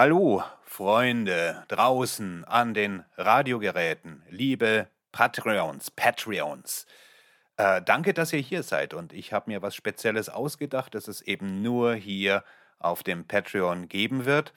Hallo, 0.00 0.44
Freunde 0.62 1.64
draußen 1.66 2.44
an 2.44 2.72
den 2.72 3.04
Radiogeräten, 3.16 4.22
liebe 4.30 4.86
Patreons, 5.10 5.90
Patreons. 5.90 6.86
Äh, 7.56 7.82
danke, 7.82 8.14
dass 8.14 8.32
ihr 8.32 8.38
hier 8.38 8.62
seid 8.62 8.94
und 8.94 9.12
ich 9.12 9.32
habe 9.32 9.50
mir 9.50 9.60
was 9.60 9.74
Spezielles 9.74 10.28
ausgedacht, 10.28 10.94
das 10.94 11.08
es 11.08 11.20
eben 11.22 11.62
nur 11.62 11.96
hier 11.96 12.44
auf 12.78 13.02
dem 13.02 13.26
Patreon 13.26 13.88
geben 13.88 14.24
wird. 14.24 14.52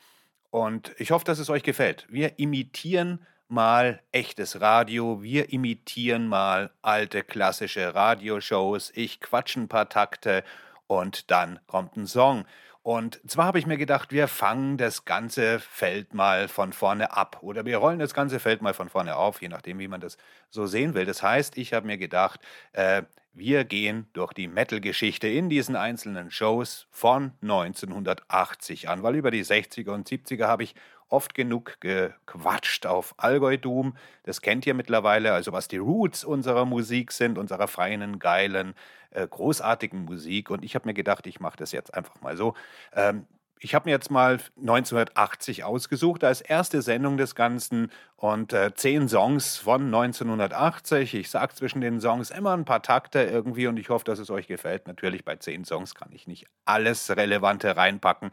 Und 0.52 0.94
ich 1.00 1.09
hoffe, 1.09 1.26
dass 1.26 1.40
es 1.40 1.50
euch 1.50 1.64
gefällt. 1.64 2.05
Wir 2.08 2.38
imitieren 2.38 3.26
mal 3.48 4.04
echtes 4.12 4.62
Radio, 4.62 5.23
wir 5.23 5.52
imitieren 5.52 6.28
mal 6.28 6.70
alte 6.84 7.23
klassische 7.23 7.95
Radioshows. 7.95 8.92
Ich 8.94 9.20
quatsch 9.22 9.55
ein 9.55 9.70
paar 9.70 9.89
Takte 9.89 10.44
und 10.86 11.31
dann 11.31 11.59
kommt 11.66 11.98
ein 11.98 12.05
Song. 12.05 12.45
Und 12.84 13.21
zwar 13.30 13.45
habe 13.45 13.59
ich 13.59 13.67
mir 13.67 13.77
gedacht, 13.77 14.12
wir 14.12 14.27
fangen 14.27 14.77
das 14.77 15.05
ganze 15.05 15.59
Feld 15.59 16.16
mal 16.16 16.48
von 16.48 16.73
vorne 16.73 17.16
ab 17.16 17.38
oder 17.41 17.63
wir 17.63 17.77
rollen 17.77 17.99
das 17.99 18.16
ganze 18.16 18.39
Feld 18.39 18.63
mal 18.63 18.73
von 18.73 18.89
vorne 18.89 19.17
auf, 19.17 19.41
je 19.41 19.49
nachdem, 19.49 19.77
wie 19.77 19.88
man 19.88 20.02
das 20.02 20.17
so 20.49 20.66
sehen 20.66 20.95
will. 20.95 21.05
Das 21.05 21.22
heißt, 21.22 21.58
ich 21.58 21.73
habe 21.73 21.86
mir 21.86 21.99
gedacht, 21.99 22.39
äh, 22.73 23.03
wir 23.34 23.66
gehen 23.66 24.08
durch 24.13 24.34
die 24.34 24.48
Metal-Geschichte 24.48 25.27
in 25.27 25.48
diesen 25.48 25.75
einzelnen 25.75 26.31
Shows 26.31 26.88
von 26.89 27.34
1980 27.41 28.89
an, 28.89 29.03
weil 29.03 29.16
über 29.16 29.31
die 29.31 29.45
60er 29.45 29.91
und 29.91 30.09
70er 30.09 30.48
habe 30.48 30.63
ich 30.63 30.75
oft 31.08 31.34
genug 31.34 31.80
gequatscht 31.81 32.86
auf 32.86 33.13
Allgäu 33.17 33.58
Doom. 33.58 33.95
Das 34.23 34.41
kennt 34.41 34.66
ihr 34.66 34.73
mittlerweile, 34.73 35.34
also 35.34 35.52
was 35.52 35.67
die 35.67 35.77
Roots 35.77 36.23
unserer 36.23 36.66
Musik 36.66 37.11
sind, 37.11 37.38
unserer 37.38 37.67
feinen, 37.67 38.19
geilen, 38.19 38.73
äh, 39.12 39.28
großartigen 39.28 40.06
Musik. 40.06 40.50
Und 40.50 40.64
ich 40.64 40.76
habe 40.76 40.88
mir 40.88 40.94
gedacht, 40.94 41.28
ich 41.28 41.40
mache 41.40 41.58
das 41.58 41.72
jetzt 41.72 41.94
einfach 41.94 42.20
mal 42.22 42.36
so. 42.38 42.54
Ähm, 42.94 43.26
ich 43.64 43.76
habe 43.76 43.88
mir 43.88 43.92
jetzt 43.92 44.09
mal 44.09 44.40
1980 44.58 45.64
ausgesucht 45.64 46.23
als 46.23 46.42
erste 46.42 46.81
Sendung 46.81 47.18
des 47.18 47.36
Ganzen 47.36 47.92
und 48.16 48.53
äh, 48.53 48.73
zehn 48.73 49.08
Songs 49.08 49.58
von 49.58 49.86
1980. 49.86 51.14
Ich 51.14 51.30
sage 51.30 51.53
zwischen 51.53 51.80
den 51.80 52.02
Songs 52.02 52.31
immer 52.31 52.58
ein 52.58 52.66
paar 52.66 52.81
Takte 52.81 53.22
irgendwie 53.22 53.68
und 53.68 53.78
ich 53.78 53.90
hoffe, 53.90 54.03
dass 54.03 54.18
es 54.18 54.31
euch 54.31 54.48
gefällt. 54.48 54.88
Natürlich 54.88 55.23
bei 55.23 55.36
zehn 55.36 55.64
Songs 55.64 55.94
kann 55.94 56.12
ich 56.12 56.25
nicht 56.25 56.48
alles 56.66 57.16
Relevante 57.16 57.78
reinpacken. 57.78 58.31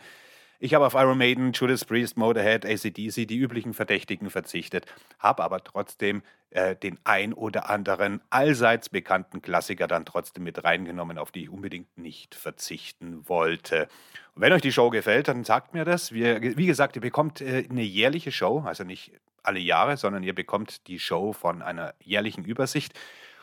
Ich 0.60 0.74
habe 0.74 0.86
auf 0.86 0.94
Iron 0.94 1.18
Maiden, 1.18 1.52
Judas 1.52 1.84
Priest, 1.84 2.16
Motorhead, 2.16 2.66
ACDC, 2.66 3.28
die 3.28 3.38
üblichen 3.38 3.74
Verdächtigen 3.74 4.28
verzichtet, 4.28 4.86
habe 5.20 5.44
aber 5.44 5.62
trotzdem 5.62 6.22
äh, 6.50 6.74
den 6.74 6.98
ein 7.04 7.32
oder 7.32 7.70
anderen 7.70 8.20
allseits 8.28 8.88
bekannten 8.88 9.40
Klassiker 9.40 9.86
dann 9.86 10.04
trotzdem 10.04 10.42
mit 10.42 10.64
reingenommen, 10.64 11.16
auf 11.16 11.30
die 11.30 11.44
ich 11.44 11.50
unbedingt 11.50 11.96
nicht 11.96 12.34
verzichten 12.34 13.28
wollte. 13.28 13.88
Und 14.34 14.42
wenn 14.42 14.52
euch 14.52 14.62
die 14.62 14.72
Show 14.72 14.90
gefällt, 14.90 15.28
dann 15.28 15.44
sagt 15.44 15.74
mir 15.74 15.84
das. 15.84 16.10
Wir, 16.10 16.42
wie 16.42 16.66
gesagt, 16.66 16.96
ihr 16.96 17.02
bekommt 17.02 17.40
äh, 17.40 17.64
eine 17.70 17.82
jährliche 17.82 18.32
Show, 18.32 18.64
also 18.66 18.82
nicht 18.82 19.12
alle 19.44 19.60
Jahre, 19.60 19.96
sondern 19.96 20.24
ihr 20.24 20.34
bekommt 20.34 20.88
die 20.88 20.98
Show 20.98 21.32
von 21.32 21.62
einer 21.62 21.94
jährlichen 22.02 22.44
Übersicht. 22.44 22.98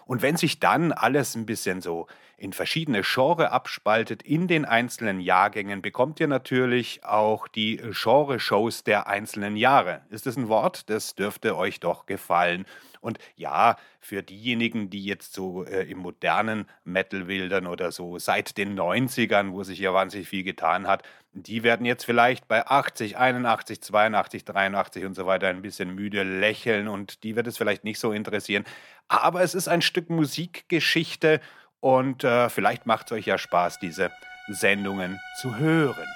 Und 0.06 0.22
wenn 0.22 0.38
sich 0.38 0.60
dann 0.60 0.92
alles 0.92 1.36
ein 1.36 1.46
bisschen 1.46 1.82
so 1.82 2.08
in 2.38 2.54
verschiedene 2.54 3.02
Genre 3.04 3.52
abspaltet 3.52 4.22
in 4.22 4.48
den 4.48 4.66
einzelnen 4.66 5.20
Jahrgängen, 5.20 5.82
bekommt 5.82 6.20
ihr 6.20 6.28
natürlich 6.28 7.04
auch 7.04 7.48
die 7.48 7.78
Genre-Shows 7.78 8.84
der 8.84 9.08
einzelnen 9.08 9.56
Jahre. 9.56 10.02
Ist 10.10 10.26
das 10.26 10.36
ein 10.36 10.50
Wort? 10.50 10.90
Das 10.90 11.16
dürfte 11.16 11.56
euch 11.56 11.80
doch 11.80 12.06
gefallen. 12.06 12.66
Und 13.00 13.20
ja, 13.36 13.78
für 14.00 14.24
diejenigen, 14.24 14.90
die 14.90 15.06
jetzt 15.06 15.34
so 15.34 15.64
äh, 15.64 15.84
im 15.90 16.00
modernen 16.00 16.66
Metal 16.84 17.28
wildern 17.28 17.68
oder 17.68 17.92
so 17.92 18.18
seit 18.18 18.58
den 18.58 18.78
90ern, 18.78 19.52
wo 19.52 19.64
sich 19.64 19.80
ja 19.80 19.94
wahnsinnig 19.94 20.28
viel 20.28 20.44
getan 20.44 20.88
hat, 20.88 21.04
die 21.32 21.64
werden 21.64 21.86
jetzt 21.86 22.06
vielleicht 22.06 22.48
bei 22.48 22.66
80, 22.66 23.18
81, 23.18 23.82
82, 23.82 24.46
83 24.46 25.06
und 25.06 25.16
so 25.16 25.26
weiter 25.26 25.50
ein 25.50 25.62
bisschen 25.62 25.94
müde 25.94 26.24
lächeln 26.24 26.88
und 26.88 27.24
die 27.24 27.36
wird 27.36 27.46
es 27.46 27.58
vielleicht 27.58 27.84
nicht 27.84 28.00
so 28.00 28.12
interessieren. 28.12 28.64
Aber 29.08 29.42
es 29.42 29.56
ist 29.56 29.68
ein 29.68 29.82
Stück 29.82 30.10
Musikgeschichte 30.10 31.42
und 31.80 32.24
äh, 32.24 32.50
vielleicht 32.50 32.86
macht 32.86 33.08
es 33.08 33.12
euch 33.12 33.26
ja 33.26 33.38
Spaß, 33.38 33.80
diese 33.80 34.12
Sendungen 34.48 35.20
zu 35.42 35.58
hören. 35.58 36.08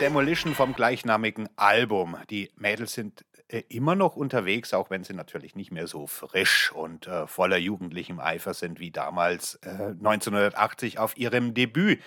Demolition 0.00 0.54
vom 0.54 0.72
gleichnamigen 0.72 1.50
Album. 1.56 2.16
Die 2.30 2.50
Mädels 2.56 2.94
sind 2.94 3.26
äh, 3.48 3.62
immer 3.68 3.94
noch 3.94 4.16
unterwegs, 4.16 4.72
auch 4.72 4.88
wenn 4.88 5.04
sie 5.04 5.12
natürlich 5.12 5.54
nicht 5.54 5.70
mehr 5.70 5.86
so 5.86 6.06
frisch 6.06 6.72
und 6.72 7.06
äh, 7.06 7.26
voller 7.26 7.58
jugendlichem 7.58 8.20
Eifer 8.20 8.54
sind 8.54 8.80
wie 8.80 8.90
damals 8.90 9.56
äh, 9.56 9.68
1980 9.68 10.98
auf 10.98 11.18
ihrem 11.18 11.52
Debüt. 11.52 12.00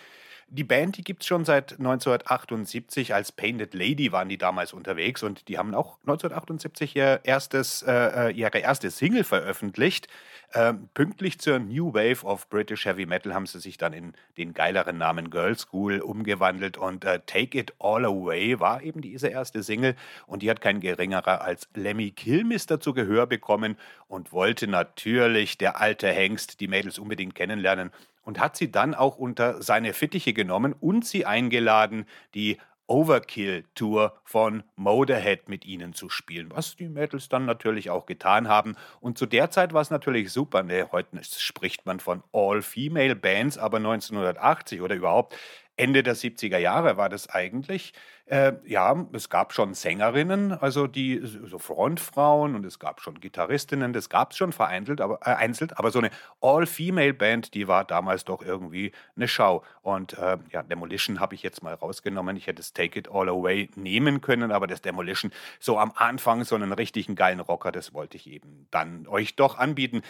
Die 0.53 0.65
Band, 0.65 0.97
die 0.97 1.03
gibt 1.05 1.21
es 1.21 1.27
schon 1.27 1.45
seit 1.45 1.79
1978. 1.79 3.13
Als 3.13 3.31
Painted 3.31 3.73
Lady 3.73 4.11
waren 4.11 4.27
die 4.27 4.37
damals 4.37 4.73
unterwegs 4.73 5.23
und 5.23 5.47
die 5.47 5.57
haben 5.57 5.73
auch 5.73 5.97
1978 6.01 6.93
ihr 6.93 7.21
erstes, 7.23 7.83
äh, 7.83 8.27
äh, 8.27 8.31
ihre 8.33 8.57
erste 8.57 8.91
Single 8.91 9.23
veröffentlicht. 9.23 10.09
Ähm, 10.53 10.89
pünktlich 10.93 11.39
zur 11.39 11.59
New 11.59 11.93
Wave 11.93 12.25
of 12.25 12.49
British 12.49 12.83
Heavy 12.83 13.05
Metal 13.05 13.33
haben 13.33 13.45
sie 13.45 13.61
sich 13.61 13.77
dann 13.77 13.93
in 13.93 14.13
den 14.37 14.53
geileren 14.53 14.97
Namen 14.97 15.29
Girl 15.29 15.57
School 15.57 16.01
umgewandelt 16.01 16.77
und 16.77 17.05
äh, 17.05 17.21
Take 17.25 17.57
It 17.57 17.73
All 17.79 18.03
Away 18.03 18.59
war 18.59 18.83
eben 18.83 18.99
diese 18.99 19.29
erste 19.29 19.63
Single 19.63 19.95
und 20.27 20.43
die 20.43 20.49
hat 20.49 20.59
kein 20.59 20.81
geringerer 20.81 21.39
als 21.39 21.69
Lemmy 21.75 22.11
Kilmister 22.11 22.81
zu 22.81 22.93
Gehör 22.93 23.25
bekommen 23.25 23.77
und 24.09 24.33
wollte 24.33 24.67
natürlich 24.67 25.57
der 25.57 25.79
alte 25.79 26.09
Hengst 26.09 26.59
die 26.59 26.67
Mädels 26.67 26.99
unbedingt 26.99 27.35
kennenlernen 27.35 27.91
und 28.23 28.39
hat 28.39 28.55
sie 28.55 28.71
dann 28.71 28.93
auch 28.93 29.17
unter 29.17 29.61
seine 29.61 29.93
Fittiche 29.93 30.33
genommen 30.33 30.73
und 30.79 31.05
sie 31.05 31.25
eingeladen, 31.25 32.05
die 32.33 32.57
Overkill-Tour 32.91 34.17
von 34.25 34.63
Motorhead 34.75 35.47
mit 35.47 35.65
ihnen 35.65 35.93
zu 35.93 36.09
spielen, 36.09 36.49
was 36.53 36.75
die 36.75 36.89
Mädels 36.89 37.29
dann 37.29 37.45
natürlich 37.45 37.89
auch 37.89 38.05
getan 38.05 38.49
haben. 38.49 38.75
Und 38.99 39.17
zu 39.17 39.25
der 39.25 39.49
Zeit 39.49 39.71
war 39.71 39.81
es 39.81 39.91
natürlich 39.91 40.31
super. 40.31 40.61
Ne? 40.63 40.89
Heute 40.91 41.21
spricht 41.23 41.85
man 41.85 42.01
von 42.01 42.21
All-Female-Bands, 42.33 43.57
aber 43.57 43.77
1980 43.77 44.81
oder 44.81 44.95
überhaupt 44.95 45.37
Ende 45.77 46.03
der 46.03 46.15
70er 46.15 46.57
Jahre 46.57 46.97
war 46.97 47.09
das 47.09 47.29
eigentlich. 47.29 47.93
Äh, 48.25 48.53
ja, 48.65 49.05
es 49.11 49.29
gab 49.29 49.51
schon 49.51 49.73
Sängerinnen, 49.73 50.53
also 50.53 50.87
die 50.87 51.19
so 51.23 51.59
Frontfrauen 51.59 52.55
und 52.55 52.65
es 52.65 52.79
gab 52.79 53.01
schon 53.01 53.19
Gitarristinnen, 53.19 53.91
das 53.91 54.09
gab 54.09 54.31
es 54.31 54.37
schon 54.37 54.53
vereinzelt, 54.53 55.01
aber, 55.01 55.19
äh, 55.25 55.33
einzelt, 55.35 55.77
aber 55.77 55.91
so 55.91 55.99
eine 55.99 56.11
All-Female-Band, 56.39 57.53
die 57.53 57.67
war 57.67 57.83
damals 57.83 58.23
doch 58.23 58.41
irgendwie 58.41 58.93
eine 59.17 59.27
Schau. 59.27 59.63
Und 59.81 60.17
äh, 60.17 60.37
ja, 60.51 60.63
Demolition 60.63 61.19
habe 61.19 61.35
ich 61.35 61.43
jetzt 61.43 61.61
mal 61.61 61.73
rausgenommen. 61.73 62.37
Ich 62.37 62.47
hätte 62.47 62.57
das 62.57 62.73
Take 62.73 62.99
It 62.99 63.09
All 63.11 63.27
Away 63.27 63.69
nehmen 63.75 64.21
können, 64.21 64.51
aber 64.51 64.67
das 64.67 64.81
Demolition 64.81 65.31
so 65.59 65.77
am 65.77 65.91
Anfang 65.95 66.43
so 66.45 66.55
einen 66.55 66.71
richtigen 66.71 67.15
geilen 67.15 67.41
Rocker, 67.41 67.71
das 67.71 67.93
wollte 67.93 68.17
ich 68.17 68.27
eben 68.27 68.67
dann 68.71 69.07
euch 69.07 69.35
doch 69.35 69.57
anbieten. 69.57 70.03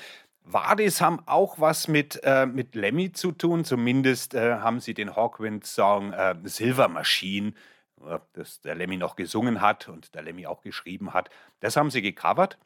Wadis 0.43 1.01
haben 1.01 1.19
auch 1.27 1.59
was 1.59 1.87
mit, 1.87 2.19
äh, 2.23 2.45
mit 2.45 2.75
Lemmy 2.75 3.11
zu 3.11 3.31
tun. 3.31 3.63
Zumindest 3.63 4.33
äh, 4.33 4.55
haben 4.55 4.79
sie 4.79 4.93
den 4.93 5.15
Hawkwind-Song 5.15 6.13
äh, 6.13 6.35
Silver 6.43 6.87
Machine, 6.87 7.53
äh, 8.05 8.19
das 8.33 8.61
der 8.61 8.75
Lemmy 8.75 8.97
noch 8.97 9.15
gesungen 9.15 9.61
hat 9.61 9.87
und 9.87 10.13
der 10.15 10.23
Lemmy 10.23 10.47
auch 10.47 10.61
geschrieben 10.61 11.13
hat, 11.13 11.29
das 11.59 11.75
haben 11.77 11.91
sie 11.91 12.01
gecovert. 12.01 12.57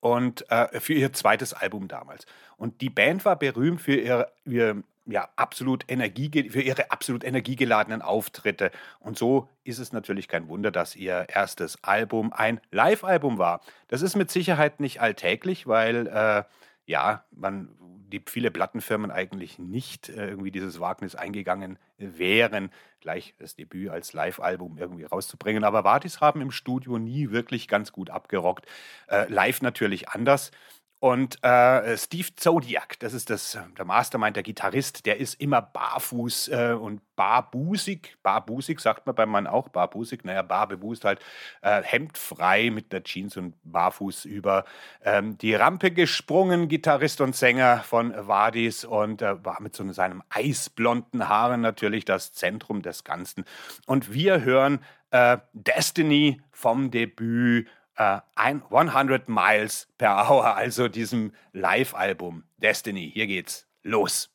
Und 0.00 0.48
äh, 0.50 0.78
für 0.78 0.92
ihr 0.92 1.12
zweites 1.12 1.52
Album 1.52 1.88
damals. 1.88 2.26
Und 2.56 2.80
die 2.80 2.90
Band 2.90 3.24
war 3.24 3.36
berühmt 3.36 3.80
für 3.80 3.96
ihr, 3.96 4.30
ihr 4.44 4.82
ja, 5.06 5.28
absolut 5.36 5.84
Energie, 5.88 6.50
für 6.50 6.60
ihre 6.60 6.90
absolut 6.90 7.24
energiegeladenen 7.24 8.02
Auftritte. 8.02 8.70
Und 9.00 9.16
so 9.16 9.48
ist 9.64 9.78
es 9.78 9.92
natürlich 9.92 10.28
kein 10.28 10.48
Wunder, 10.48 10.70
dass 10.70 10.96
ihr 10.96 11.26
erstes 11.28 11.82
Album 11.82 12.32
ein 12.32 12.60
Live-Album 12.70 13.38
war. 13.38 13.60
Das 13.88 14.02
ist 14.02 14.16
mit 14.16 14.30
Sicherheit 14.30 14.80
nicht 14.80 15.00
alltäglich, 15.00 15.66
weil 15.66 16.08
äh, 16.08 16.44
ja, 16.86 17.24
man, 17.30 17.68
die 18.08 18.22
viele 18.26 18.50
Plattenfirmen 18.50 19.10
eigentlich 19.10 19.58
nicht 19.58 20.08
äh, 20.08 20.28
irgendwie 20.28 20.52
dieses 20.52 20.80
Wagnis 20.80 21.14
eingegangen 21.14 21.78
wären, 21.98 22.70
gleich 23.00 23.34
das 23.38 23.56
Debüt 23.56 23.90
als 23.90 24.12
Live-Album 24.12 24.78
irgendwie 24.78 25.04
rauszubringen. 25.04 25.64
Aber 25.64 25.84
Vatis 25.84 26.20
haben 26.20 26.40
im 26.40 26.52
Studio 26.52 26.98
nie 26.98 27.30
wirklich 27.30 27.68
ganz 27.68 27.92
gut 27.92 28.10
abgerockt. 28.10 28.66
Äh, 29.08 29.30
live 29.32 29.62
natürlich 29.62 30.08
anders. 30.08 30.52
Und 30.98 31.42
äh, 31.44 31.96
Steve 31.98 32.28
Zodiac, 32.36 32.98
das 33.00 33.12
ist 33.12 33.28
das, 33.28 33.58
der 33.76 33.84
Mastermind, 33.84 34.34
der 34.34 34.42
Gitarrist, 34.42 35.04
der 35.04 35.18
ist 35.18 35.38
immer 35.40 35.60
barfuß 35.60 36.48
äh, 36.48 36.72
und 36.72 37.02
barbusig. 37.16 38.16
Barbusig 38.22 38.80
sagt 38.80 39.04
man 39.04 39.14
beim 39.14 39.28
Mann 39.28 39.46
auch, 39.46 39.68
barbusig, 39.68 40.24
naja, 40.24 40.40
barbewusst 40.40 41.04
halt, 41.04 41.20
äh, 41.60 41.82
hemdfrei 41.82 42.70
mit 42.70 42.94
der 42.94 43.04
Jeans 43.04 43.36
und 43.36 43.54
barfuß 43.64 44.24
über 44.24 44.64
ähm, 45.04 45.36
die 45.36 45.54
Rampe 45.54 45.90
gesprungen, 45.90 46.68
Gitarrist 46.68 47.20
und 47.20 47.36
Sänger 47.36 47.80
von 47.80 48.14
Wadis 48.26 48.86
und 48.86 49.20
äh, 49.20 49.44
war 49.44 49.60
mit 49.60 49.76
so 49.76 49.86
seinem 49.92 50.22
eisblonden 50.30 51.28
Haaren 51.28 51.60
natürlich 51.60 52.06
das 52.06 52.32
Zentrum 52.32 52.80
des 52.80 53.04
Ganzen. 53.04 53.44
Und 53.86 54.14
wir 54.14 54.42
hören 54.42 54.80
äh, 55.10 55.36
Destiny 55.52 56.40
vom 56.52 56.90
Debüt 56.90 57.68
äh, 57.96 58.20
100 58.34 59.28
Miles 59.28 59.88
per 59.98 60.28
Hour, 60.28 60.56
also 60.56 60.88
diesem 60.88 61.32
Live-Album 61.52 62.44
Destiny. 62.58 63.10
Hier 63.12 63.26
geht's 63.26 63.66
los. 63.82 64.30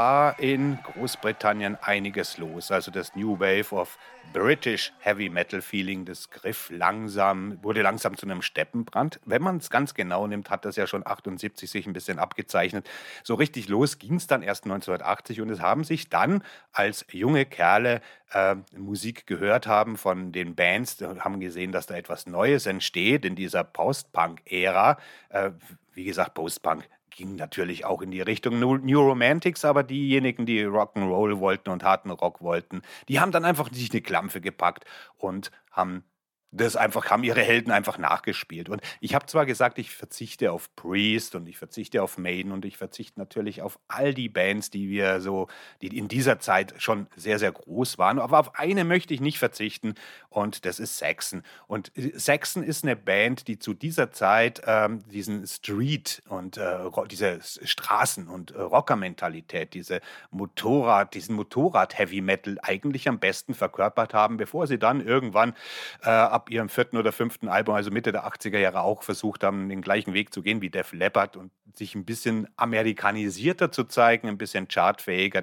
War 0.00 0.38
in 0.38 0.78
Großbritannien 0.82 1.76
einiges 1.82 2.38
los. 2.38 2.70
Also 2.70 2.90
das 2.90 3.14
New 3.14 3.38
Wave 3.38 3.70
of 3.72 3.98
British 4.32 4.94
Heavy 5.00 5.28
Metal 5.28 5.60
Feeling, 5.60 6.06
das 6.06 6.30
griff 6.30 6.70
langsam, 6.70 7.62
wurde 7.62 7.82
langsam 7.82 8.16
zu 8.16 8.24
einem 8.24 8.40
Steppenbrand. 8.40 9.20
Wenn 9.26 9.42
man 9.42 9.58
es 9.58 9.68
ganz 9.68 9.92
genau 9.92 10.26
nimmt, 10.26 10.48
hat 10.48 10.64
das 10.64 10.76
ja 10.76 10.86
schon 10.86 11.06
78 11.06 11.70
sich 11.70 11.86
ein 11.86 11.92
bisschen 11.92 12.18
abgezeichnet. 12.18 12.88
So 13.22 13.34
richtig 13.34 13.68
los 13.68 13.98
ging 13.98 14.14
es 14.14 14.26
dann 14.26 14.42
erst 14.42 14.64
1980 14.64 15.42
und 15.42 15.50
es 15.50 15.60
haben 15.60 15.84
sich 15.84 16.08
dann 16.08 16.44
als 16.72 17.04
junge 17.10 17.44
Kerle 17.44 18.00
äh, 18.32 18.56
Musik 18.74 19.26
gehört 19.26 19.66
haben 19.66 19.98
von 19.98 20.32
den 20.32 20.54
Bands, 20.54 20.96
haben 21.02 21.40
gesehen, 21.40 21.72
dass 21.72 21.84
da 21.84 21.94
etwas 21.94 22.24
Neues 22.26 22.64
entsteht 22.64 23.26
in 23.26 23.34
dieser 23.34 23.64
Post-Punk-Ära. 23.64 24.96
Äh, 25.28 25.50
wie 25.92 26.04
gesagt, 26.04 26.32
Post-Punk 26.32 26.88
ging 27.20 27.36
natürlich 27.36 27.84
auch 27.84 28.00
in 28.00 28.10
die 28.10 28.22
Richtung 28.22 28.58
New 28.58 29.00
Romantics, 29.00 29.66
aber 29.66 29.82
diejenigen, 29.82 30.46
die 30.46 30.62
Rock'n'Roll 30.62 31.38
wollten 31.38 31.68
und 31.68 31.84
harten 31.84 32.10
Rock 32.10 32.40
wollten, 32.40 32.80
die 33.08 33.20
haben 33.20 33.30
dann 33.30 33.44
einfach 33.44 33.70
sich 33.70 33.90
eine 33.90 34.00
Klampfe 34.00 34.40
gepackt 34.40 34.86
und 35.18 35.50
haben 35.70 36.02
das 36.52 36.76
einfach 36.76 37.10
haben 37.10 37.22
ihre 37.22 37.42
Helden 37.42 37.70
einfach 37.70 37.98
nachgespielt. 37.98 38.68
Und 38.68 38.80
ich 39.00 39.14
habe 39.14 39.26
zwar 39.26 39.46
gesagt, 39.46 39.78
ich 39.78 39.94
verzichte 39.94 40.52
auf 40.52 40.74
Priest 40.74 41.34
und 41.34 41.48
ich 41.48 41.58
verzichte 41.58 42.02
auf 42.02 42.18
Maiden 42.18 42.52
und 42.52 42.64
ich 42.64 42.76
verzichte 42.76 43.18
natürlich 43.18 43.62
auf 43.62 43.78
all 43.88 44.14
die 44.14 44.28
Bands, 44.28 44.70
die 44.70 44.88
wir 44.88 45.20
so, 45.20 45.48
die 45.82 45.96
in 45.96 46.08
dieser 46.08 46.40
Zeit 46.40 46.74
schon 46.78 47.06
sehr, 47.16 47.38
sehr 47.38 47.52
groß 47.52 47.98
waren. 47.98 48.18
Aber 48.18 48.38
auf 48.38 48.58
eine 48.58 48.84
möchte 48.84 49.14
ich 49.14 49.20
nicht 49.20 49.38
verzichten 49.38 49.94
und 50.28 50.64
das 50.64 50.80
ist 50.80 50.98
Saxon. 50.98 51.42
Und 51.66 51.96
äh, 51.96 52.12
Saxon 52.18 52.62
ist 52.62 52.84
eine 52.84 52.96
Band, 52.96 53.46
die 53.46 53.58
zu 53.58 53.74
dieser 53.74 54.10
Zeit 54.10 54.62
ähm, 54.66 55.00
diesen 55.08 55.46
Street 55.46 56.22
und 56.28 56.56
äh, 56.56 56.78
diese 57.10 57.38
Straßen- 57.40 58.28
und 58.28 58.50
äh, 58.50 58.60
Rocker-Mentalität, 58.60 59.74
diese 59.74 60.00
Motorrad, 60.30 61.14
diesen 61.14 61.36
Motorrad-Heavy 61.36 62.20
Metal 62.20 62.58
eigentlich 62.62 63.08
am 63.08 63.18
besten 63.18 63.54
verkörpert 63.54 64.14
haben, 64.14 64.36
bevor 64.36 64.66
sie 64.66 64.78
dann 64.78 65.04
irgendwann 65.04 65.54
äh, 66.02 66.08
ab 66.40 66.50
ihrem 66.50 66.70
vierten 66.70 66.96
oder 66.96 67.12
fünften 67.12 67.48
Album, 67.48 67.74
also 67.74 67.90
Mitte 67.90 68.12
der 68.12 68.26
80er 68.26 68.58
Jahre, 68.58 68.80
auch 68.80 69.02
versucht 69.02 69.44
haben, 69.44 69.68
den 69.68 69.82
gleichen 69.82 70.14
Weg 70.14 70.32
zu 70.32 70.40
gehen 70.40 70.62
wie 70.62 70.70
Def 70.70 70.92
Leppard 70.92 71.36
und 71.36 71.52
sich 71.74 71.94
ein 71.94 72.06
bisschen 72.06 72.48
amerikanisierter 72.56 73.70
zu 73.70 73.84
zeigen, 73.84 74.26
ein 74.26 74.38
bisschen 74.38 74.66
chartfähiger. 74.66 75.42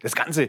Das 0.00 0.14
Ganze 0.14 0.48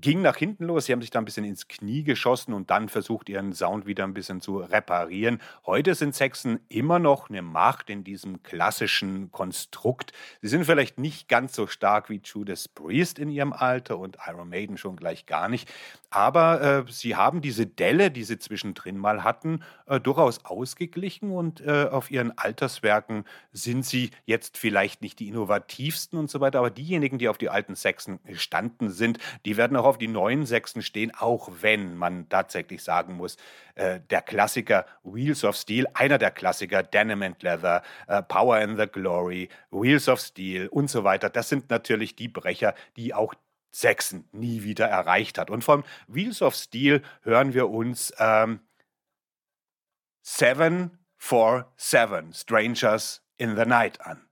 ging 0.00 0.22
nach 0.22 0.36
hinten 0.36 0.64
los. 0.64 0.86
Sie 0.86 0.92
haben 0.92 1.00
sich 1.00 1.10
da 1.10 1.18
ein 1.18 1.24
bisschen 1.24 1.44
ins 1.44 1.68
Knie 1.68 2.02
geschossen 2.02 2.52
und 2.52 2.70
dann 2.70 2.88
versucht, 2.88 3.28
ihren 3.28 3.52
Sound 3.52 3.86
wieder 3.86 4.04
ein 4.04 4.14
bisschen 4.14 4.40
zu 4.40 4.58
reparieren. 4.58 5.40
Heute 5.64 5.94
sind 5.94 6.14
Saxon 6.14 6.60
immer 6.68 6.98
noch 6.98 7.30
eine 7.30 7.42
Macht 7.42 7.90
in 7.90 8.04
diesem 8.04 8.42
klassischen 8.42 9.30
Konstrukt. 9.32 10.12
Sie 10.42 10.48
sind 10.48 10.64
vielleicht 10.64 10.98
nicht 10.98 11.28
ganz 11.28 11.54
so 11.54 11.66
stark 11.66 12.10
wie 12.10 12.20
Judas 12.22 12.68
Priest 12.68 13.18
in 13.18 13.30
ihrem 13.30 13.52
Alter 13.52 13.98
und 13.98 14.18
Iron 14.26 14.48
Maiden 14.48 14.78
schon 14.78 14.96
gleich 14.96 15.26
gar 15.26 15.48
nicht. 15.48 15.68
Aber 16.10 16.86
äh, 16.86 16.92
sie 16.92 17.16
haben 17.16 17.40
diese 17.40 17.66
Delle, 17.66 18.10
die 18.10 18.24
sie 18.24 18.38
zwischendrin 18.38 18.96
mal 18.96 19.24
hatten, 19.24 19.62
äh, 19.86 20.00
durchaus 20.00 20.44
ausgeglichen 20.44 21.30
und 21.30 21.60
äh, 21.60 21.88
auf 21.90 22.10
ihren 22.10 22.36
Alterswerken 22.38 23.24
sind 23.52 23.84
sie 23.84 24.10
jetzt 24.24 24.56
vielleicht 24.56 25.02
nicht 25.02 25.18
die 25.18 25.28
innovativsten 25.28 26.18
und 26.18 26.30
so 26.30 26.40
weiter, 26.40 26.60
aber 26.60 26.70
diejenigen, 26.70 27.18
die 27.18 27.28
auf 27.28 27.38
die 27.38 27.50
alten 27.50 27.74
Saxon 27.74 28.18
standen 28.34 28.90
sind, 28.90 29.18
die 29.44 29.56
werden 29.56 29.76
auch 29.76 29.85
auf 29.86 29.98
die 29.98 30.08
neuen 30.08 30.46
Sechsen 30.46 30.82
stehen, 30.82 31.12
auch 31.14 31.50
wenn 31.60 31.96
man 31.96 32.28
tatsächlich 32.28 32.82
sagen 32.82 33.14
muss, 33.14 33.36
äh, 33.74 34.00
der 34.10 34.22
Klassiker 34.22 34.86
Wheels 35.02 35.44
of 35.44 35.56
Steel, 35.56 35.86
einer 35.94 36.18
der 36.18 36.30
Klassiker, 36.30 36.82
Denim 36.82 37.22
and 37.22 37.42
Leather, 37.42 37.82
äh, 38.08 38.22
Power 38.22 38.56
and 38.56 38.78
the 38.78 38.86
Glory, 38.86 39.48
Wheels 39.70 40.08
of 40.08 40.20
Steel 40.20 40.68
und 40.68 40.90
so 40.90 41.04
weiter, 41.04 41.30
das 41.30 41.48
sind 41.48 41.70
natürlich 41.70 42.16
die 42.16 42.28
Brecher, 42.28 42.74
die 42.96 43.14
auch 43.14 43.34
Sechsen 43.70 44.28
nie 44.32 44.62
wieder 44.62 44.86
erreicht 44.86 45.38
hat. 45.38 45.50
Und 45.50 45.62
von 45.62 45.84
Wheels 46.08 46.40
of 46.42 46.54
Steel 46.54 47.02
hören 47.22 47.52
wir 47.52 47.68
uns 47.68 48.12
ähm, 48.18 48.60
Seven 50.22 50.98
for 51.16 51.72
Seven, 51.76 52.32
Strangers 52.32 53.22
in 53.36 53.56
the 53.56 53.64
Night 53.64 54.00
an. 54.00 54.25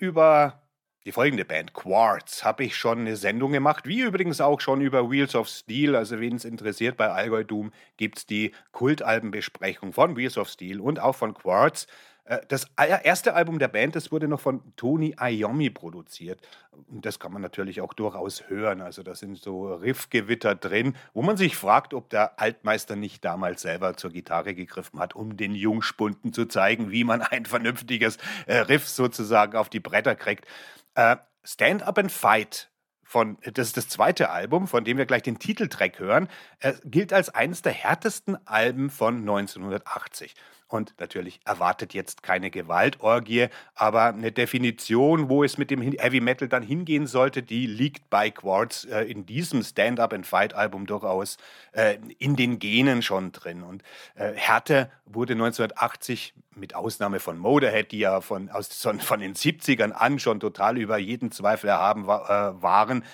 Über 0.00 0.62
die 1.06 1.12
folgende 1.12 1.46
Band, 1.46 1.72
Quartz, 1.72 2.44
habe 2.44 2.64
ich 2.64 2.76
schon 2.76 3.00
eine 3.00 3.16
Sendung 3.16 3.52
gemacht, 3.52 3.86
wie 3.86 4.00
übrigens 4.02 4.40
auch 4.40 4.60
schon 4.60 4.82
über 4.82 5.10
Wheels 5.10 5.34
of 5.34 5.48
Steel. 5.48 5.96
Also, 5.96 6.20
wen 6.20 6.36
es 6.36 6.44
interessiert, 6.44 6.96
bei 6.98 7.08
Allgäu 7.08 7.42
Doom 7.42 7.72
gibt 7.96 8.18
es 8.18 8.26
die 8.26 8.52
Kultalbenbesprechung 8.72 9.92
von 9.94 10.16
Wheels 10.16 10.36
of 10.36 10.48
Steel 10.48 10.80
und 10.80 11.00
auch 11.00 11.14
von 11.16 11.32
Quartz. 11.32 11.86
Äh, 12.30 12.40
das 12.48 12.68
erste 12.76 13.34
Album 13.34 13.58
der 13.58 13.68
Band, 13.68 13.96
das 13.96 14.12
wurde 14.12 14.28
noch 14.28 14.40
von 14.40 14.62
Tony 14.76 15.16
Iommi 15.20 15.68
produziert. 15.70 16.40
Und 16.88 17.04
das 17.04 17.18
kann 17.18 17.32
man 17.32 17.42
natürlich 17.42 17.80
auch 17.80 17.92
durchaus 17.92 18.48
hören. 18.48 18.80
Also 18.80 19.02
da 19.02 19.14
sind 19.14 19.36
so 19.36 19.74
Riffgewitter 19.74 20.54
drin, 20.54 20.96
wo 21.12 21.22
man 21.22 21.36
sich 21.36 21.56
fragt, 21.56 21.92
ob 21.92 22.08
der 22.08 22.40
Altmeister 22.40 22.96
nicht 22.96 23.24
damals 23.24 23.62
selber 23.62 23.96
zur 23.96 24.10
Gitarre 24.10 24.54
gegriffen 24.54 25.00
hat, 25.00 25.14
um 25.14 25.36
den 25.36 25.54
Jungspunden 25.54 26.32
zu 26.32 26.46
zeigen, 26.46 26.90
wie 26.90 27.04
man 27.04 27.20
ein 27.20 27.44
vernünftiges 27.44 28.16
äh, 28.46 28.58
Riff 28.58 28.88
sozusagen 28.88 29.56
auf 29.56 29.68
die 29.68 29.80
Bretter 29.80 30.14
kriegt. 30.14 30.46
Äh, 30.94 31.16
Stand 31.42 31.82
Up 31.82 31.98
and 31.98 32.12
Fight 32.12 32.70
von, 33.02 33.38
das 33.42 33.68
ist 33.68 33.76
das 33.76 33.88
zweite 33.88 34.30
Album, 34.30 34.68
von 34.68 34.84
dem 34.84 34.96
wir 34.96 35.06
gleich 35.06 35.22
den 35.22 35.40
Titeltrack 35.40 35.98
hören, 35.98 36.28
äh, 36.60 36.74
gilt 36.84 37.12
als 37.12 37.28
eines 37.28 37.60
der 37.60 37.72
härtesten 37.72 38.38
Alben 38.46 38.88
von 38.88 39.16
1980. 39.16 40.36
Und 40.70 40.94
natürlich 41.00 41.40
erwartet 41.44 41.94
jetzt 41.94 42.22
keine 42.22 42.48
Gewaltorgie, 42.48 43.48
aber 43.74 44.04
eine 44.04 44.30
Definition, 44.30 45.28
wo 45.28 45.42
es 45.42 45.58
mit 45.58 45.68
dem 45.68 45.82
Heavy 45.82 46.20
Metal 46.20 46.48
dann 46.48 46.62
hingehen 46.62 47.08
sollte, 47.08 47.42
die 47.42 47.66
liegt 47.66 48.08
bei 48.08 48.30
Quartz 48.30 48.84
äh, 48.84 49.02
in 49.02 49.26
diesem 49.26 49.64
Stand-Up-and-Fight-Album 49.64 50.86
durchaus 50.86 51.38
äh, 51.72 51.98
in 52.18 52.36
den 52.36 52.60
Genen 52.60 53.02
schon 53.02 53.32
drin. 53.32 53.64
Und 53.64 53.82
äh, 54.14 54.32
Härte 54.34 54.92
wurde 55.06 55.32
1980 55.32 56.34
mit 56.54 56.76
Ausnahme 56.76 57.18
von 57.18 57.36
Motorhead, 57.36 57.90
die 57.90 57.98
ja 57.98 58.20
von, 58.20 58.48
aus, 58.48 58.68
von 59.00 59.18
den 59.18 59.34
70ern 59.34 59.90
an 59.90 60.20
schon 60.20 60.38
total 60.38 60.78
über 60.78 60.98
jeden 60.98 61.32
Zweifel 61.32 61.68
erhaben 61.68 62.06
war, 62.06 62.30
äh, 62.30 62.62
waren, 62.62 63.04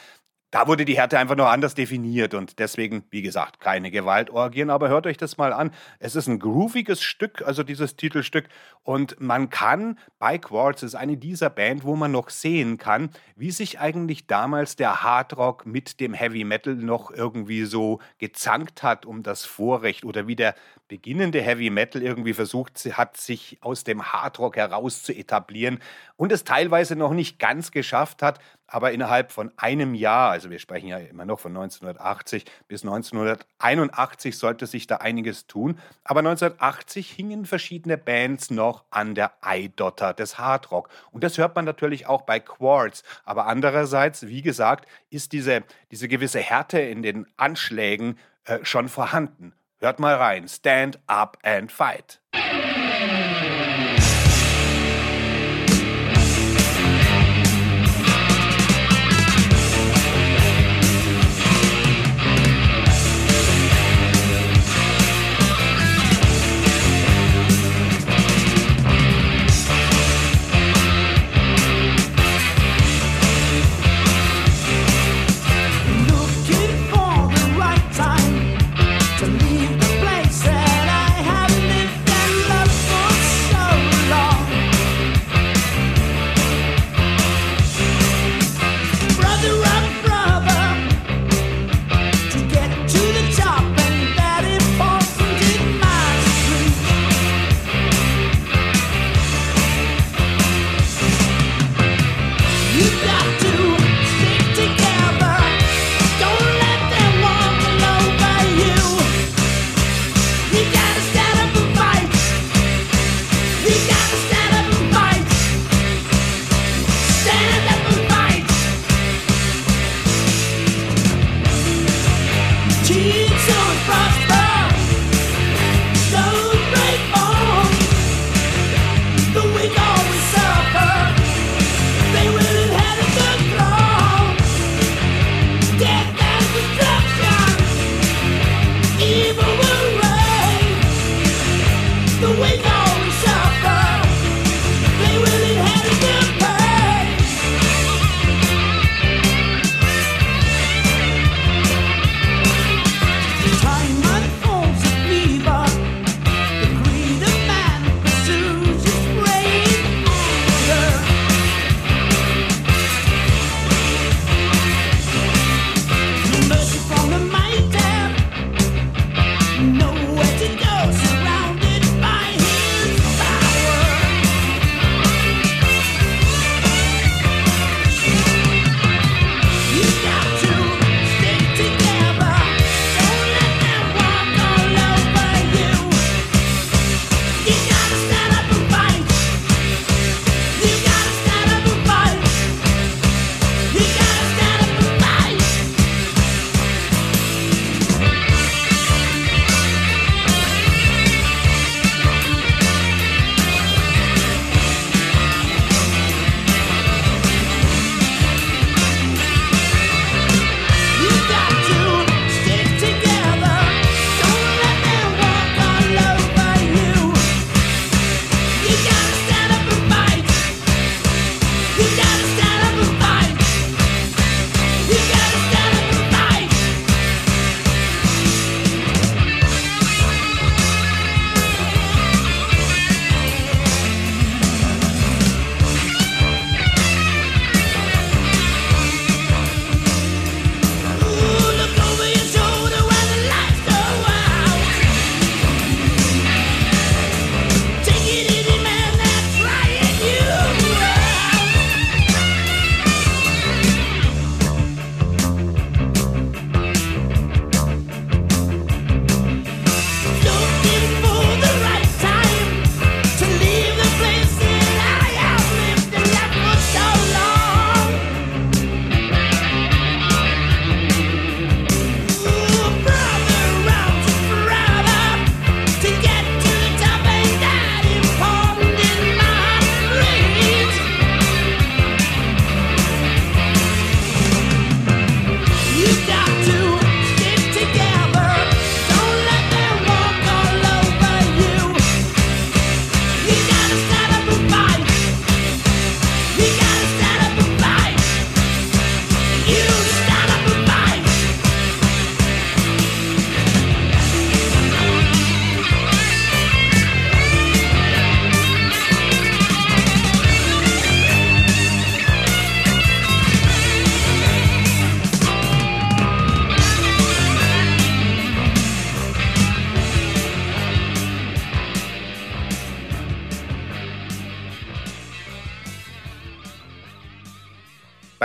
da 0.51 0.69
wurde 0.69 0.85
die 0.85 0.97
Härte 0.97 1.19
einfach 1.19 1.37
nur 1.37 1.51
anders 1.51 1.75
definiert 1.75 2.33
und 2.33 2.59
deswegen, 2.61 3.05
wie 3.11 3.23
gesagt, 3.23 3.61
keine 3.61 3.91
Gewaltorgien. 3.91 4.71
Aber 4.71 4.89
hört 4.89 5.07
euch 5.07 5.17
das 5.17 5.39
mal 5.39 5.53
an. 5.53 5.73
Es 5.99 6.15
ist 6.15 6.29
ein 6.29 6.39
grooviges 6.39 7.03
Stück, 7.03 7.43
also 7.45 7.63
dieses 7.65 7.97
Titelstück. 7.97 8.49
Und 8.85 9.21
man 9.21 9.51
kann 9.51 9.99
bei 10.19 10.39
Quartz, 10.39 10.83
ist 10.83 10.95
eine 10.95 11.17
dieser 11.17 11.51
Band, 11.51 11.85
wo 11.85 11.97
man 11.97 12.13
noch 12.13 12.31
sehen 12.31 12.79
kann, 12.79 13.11
wie 13.35 13.51
sich 13.51 13.81
eigentlich 13.81 14.29
damals 14.29 14.77
der 14.77 15.03
Hardrock 15.03 15.67
mit 15.67 15.99
dem 15.99 16.15
Heavy 16.15 16.45
Metal 16.45 16.75
noch 16.75 17.11
irgendwie 17.11 17.65
so 17.65 17.99
gezankt 18.19 18.83
hat 18.85 19.05
um 19.05 19.25
das 19.25 19.45
Vorrecht 19.45 20.05
oder 20.05 20.29
wie 20.29 20.37
der 20.37 20.55
beginnende 20.89 21.43
Heavy 21.43 21.71
Metal 21.71 22.03
irgendwie 22.03 22.33
versucht 22.33 22.79
hat, 22.93 23.17
sich 23.17 23.59
aus 23.61 23.85
dem 23.85 24.13
Hardrock 24.13 24.57
heraus 24.57 25.03
zu 25.03 25.13
etablieren 25.13 25.81
und 26.17 26.33
es 26.33 26.45
teilweise 26.45 26.97
noch 26.97 27.13
nicht 27.13 27.39
ganz 27.39 27.71
geschafft 27.71 28.23
hat, 28.23 28.39
aber 28.67 28.93
innerhalb 28.93 29.33
von 29.33 29.53
einem 29.57 29.95
Jahr, 29.95 30.31
also 30.31 30.51
wir 30.51 30.59
sprechen 30.59 30.89
ja 30.89 30.99
immer 30.99 31.25
noch 31.25 31.41
von 31.41 31.57
1980 31.57 32.45
bis 32.69 32.83
1981 32.83 34.39
sollte 34.39 34.67
sich 34.67 34.87
da 34.87 34.97
einiges 34.97 35.47
tun, 35.47 35.79
aber 36.05 36.21
1980 36.21 37.11
hingen 37.11 37.47
verschiedene 37.47 37.99
Bands 37.99 38.51
noch 38.51 38.85
an 38.91 39.15
der 39.15 39.33
Eidotter 39.41 40.15
des 40.15 40.39
Hardrock 40.39 40.89
und 41.11 41.25
das 41.25 41.39
hört 41.39 41.57
man 41.57 41.65
natürlich 41.65 42.07
auch 42.07 42.23
bei 42.23 42.41
Quartz, 42.41 43.03
aber 43.25 43.47
andererseits, 43.47 44.27
wie 44.27 44.43
gesagt, 44.43 44.89
ist 45.11 45.33
diese, 45.33 45.65
diese 45.91 46.09
gewisse 46.09 46.41
Härte 46.41 46.79
in 46.81 47.03
den 47.03 47.27
Anschlägen 47.37 48.19
äh, 48.45 48.61
schon 48.63 48.89
vorhanden. 48.89 49.53
Hört 49.79 49.99
mal 50.01 50.15
rein, 50.15 50.49
Stand 50.49 50.99
Up 51.07 51.37
and 51.43 51.71
Fight. 51.71 52.21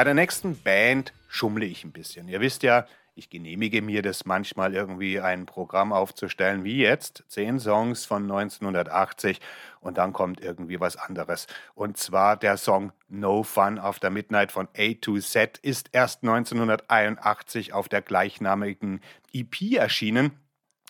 Bei 0.01 0.05
der 0.05 0.15
nächsten 0.15 0.59
Band 0.59 1.13
schummle 1.27 1.63
ich 1.63 1.83
ein 1.83 1.91
bisschen. 1.91 2.27
Ihr 2.27 2.41
wisst 2.41 2.63
ja, 2.63 2.87
ich 3.13 3.29
genehmige 3.29 3.83
mir 3.83 4.01
das 4.01 4.25
manchmal 4.25 4.73
irgendwie 4.73 5.19
ein 5.19 5.45
Programm 5.45 5.93
aufzustellen, 5.93 6.63
wie 6.63 6.77
jetzt, 6.77 7.23
zehn 7.27 7.59
Songs 7.59 8.05
von 8.05 8.23
1980 8.23 9.39
und 9.79 9.99
dann 9.99 10.11
kommt 10.11 10.41
irgendwie 10.41 10.79
was 10.79 10.97
anderes. 10.97 11.45
Und 11.75 11.97
zwar 11.97 12.35
der 12.35 12.57
Song 12.57 12.93
No 13.09 13.43
Fun 13.43 13.77
After 13.77 14.09
Midnight 14.09 14.51
von 14.51 14.67
A 14.75 14.93
to 14.99 15.19
Z 15.19 15.59
ist 15.59 15.89
erst 15.91 16.23
1981 16.23 17.73
auf 17.73 17.87
der 17.87 18.01
gleichnamigen 18.01 19.01
EP 19.33 19.73
erschienen. 19.73 20.31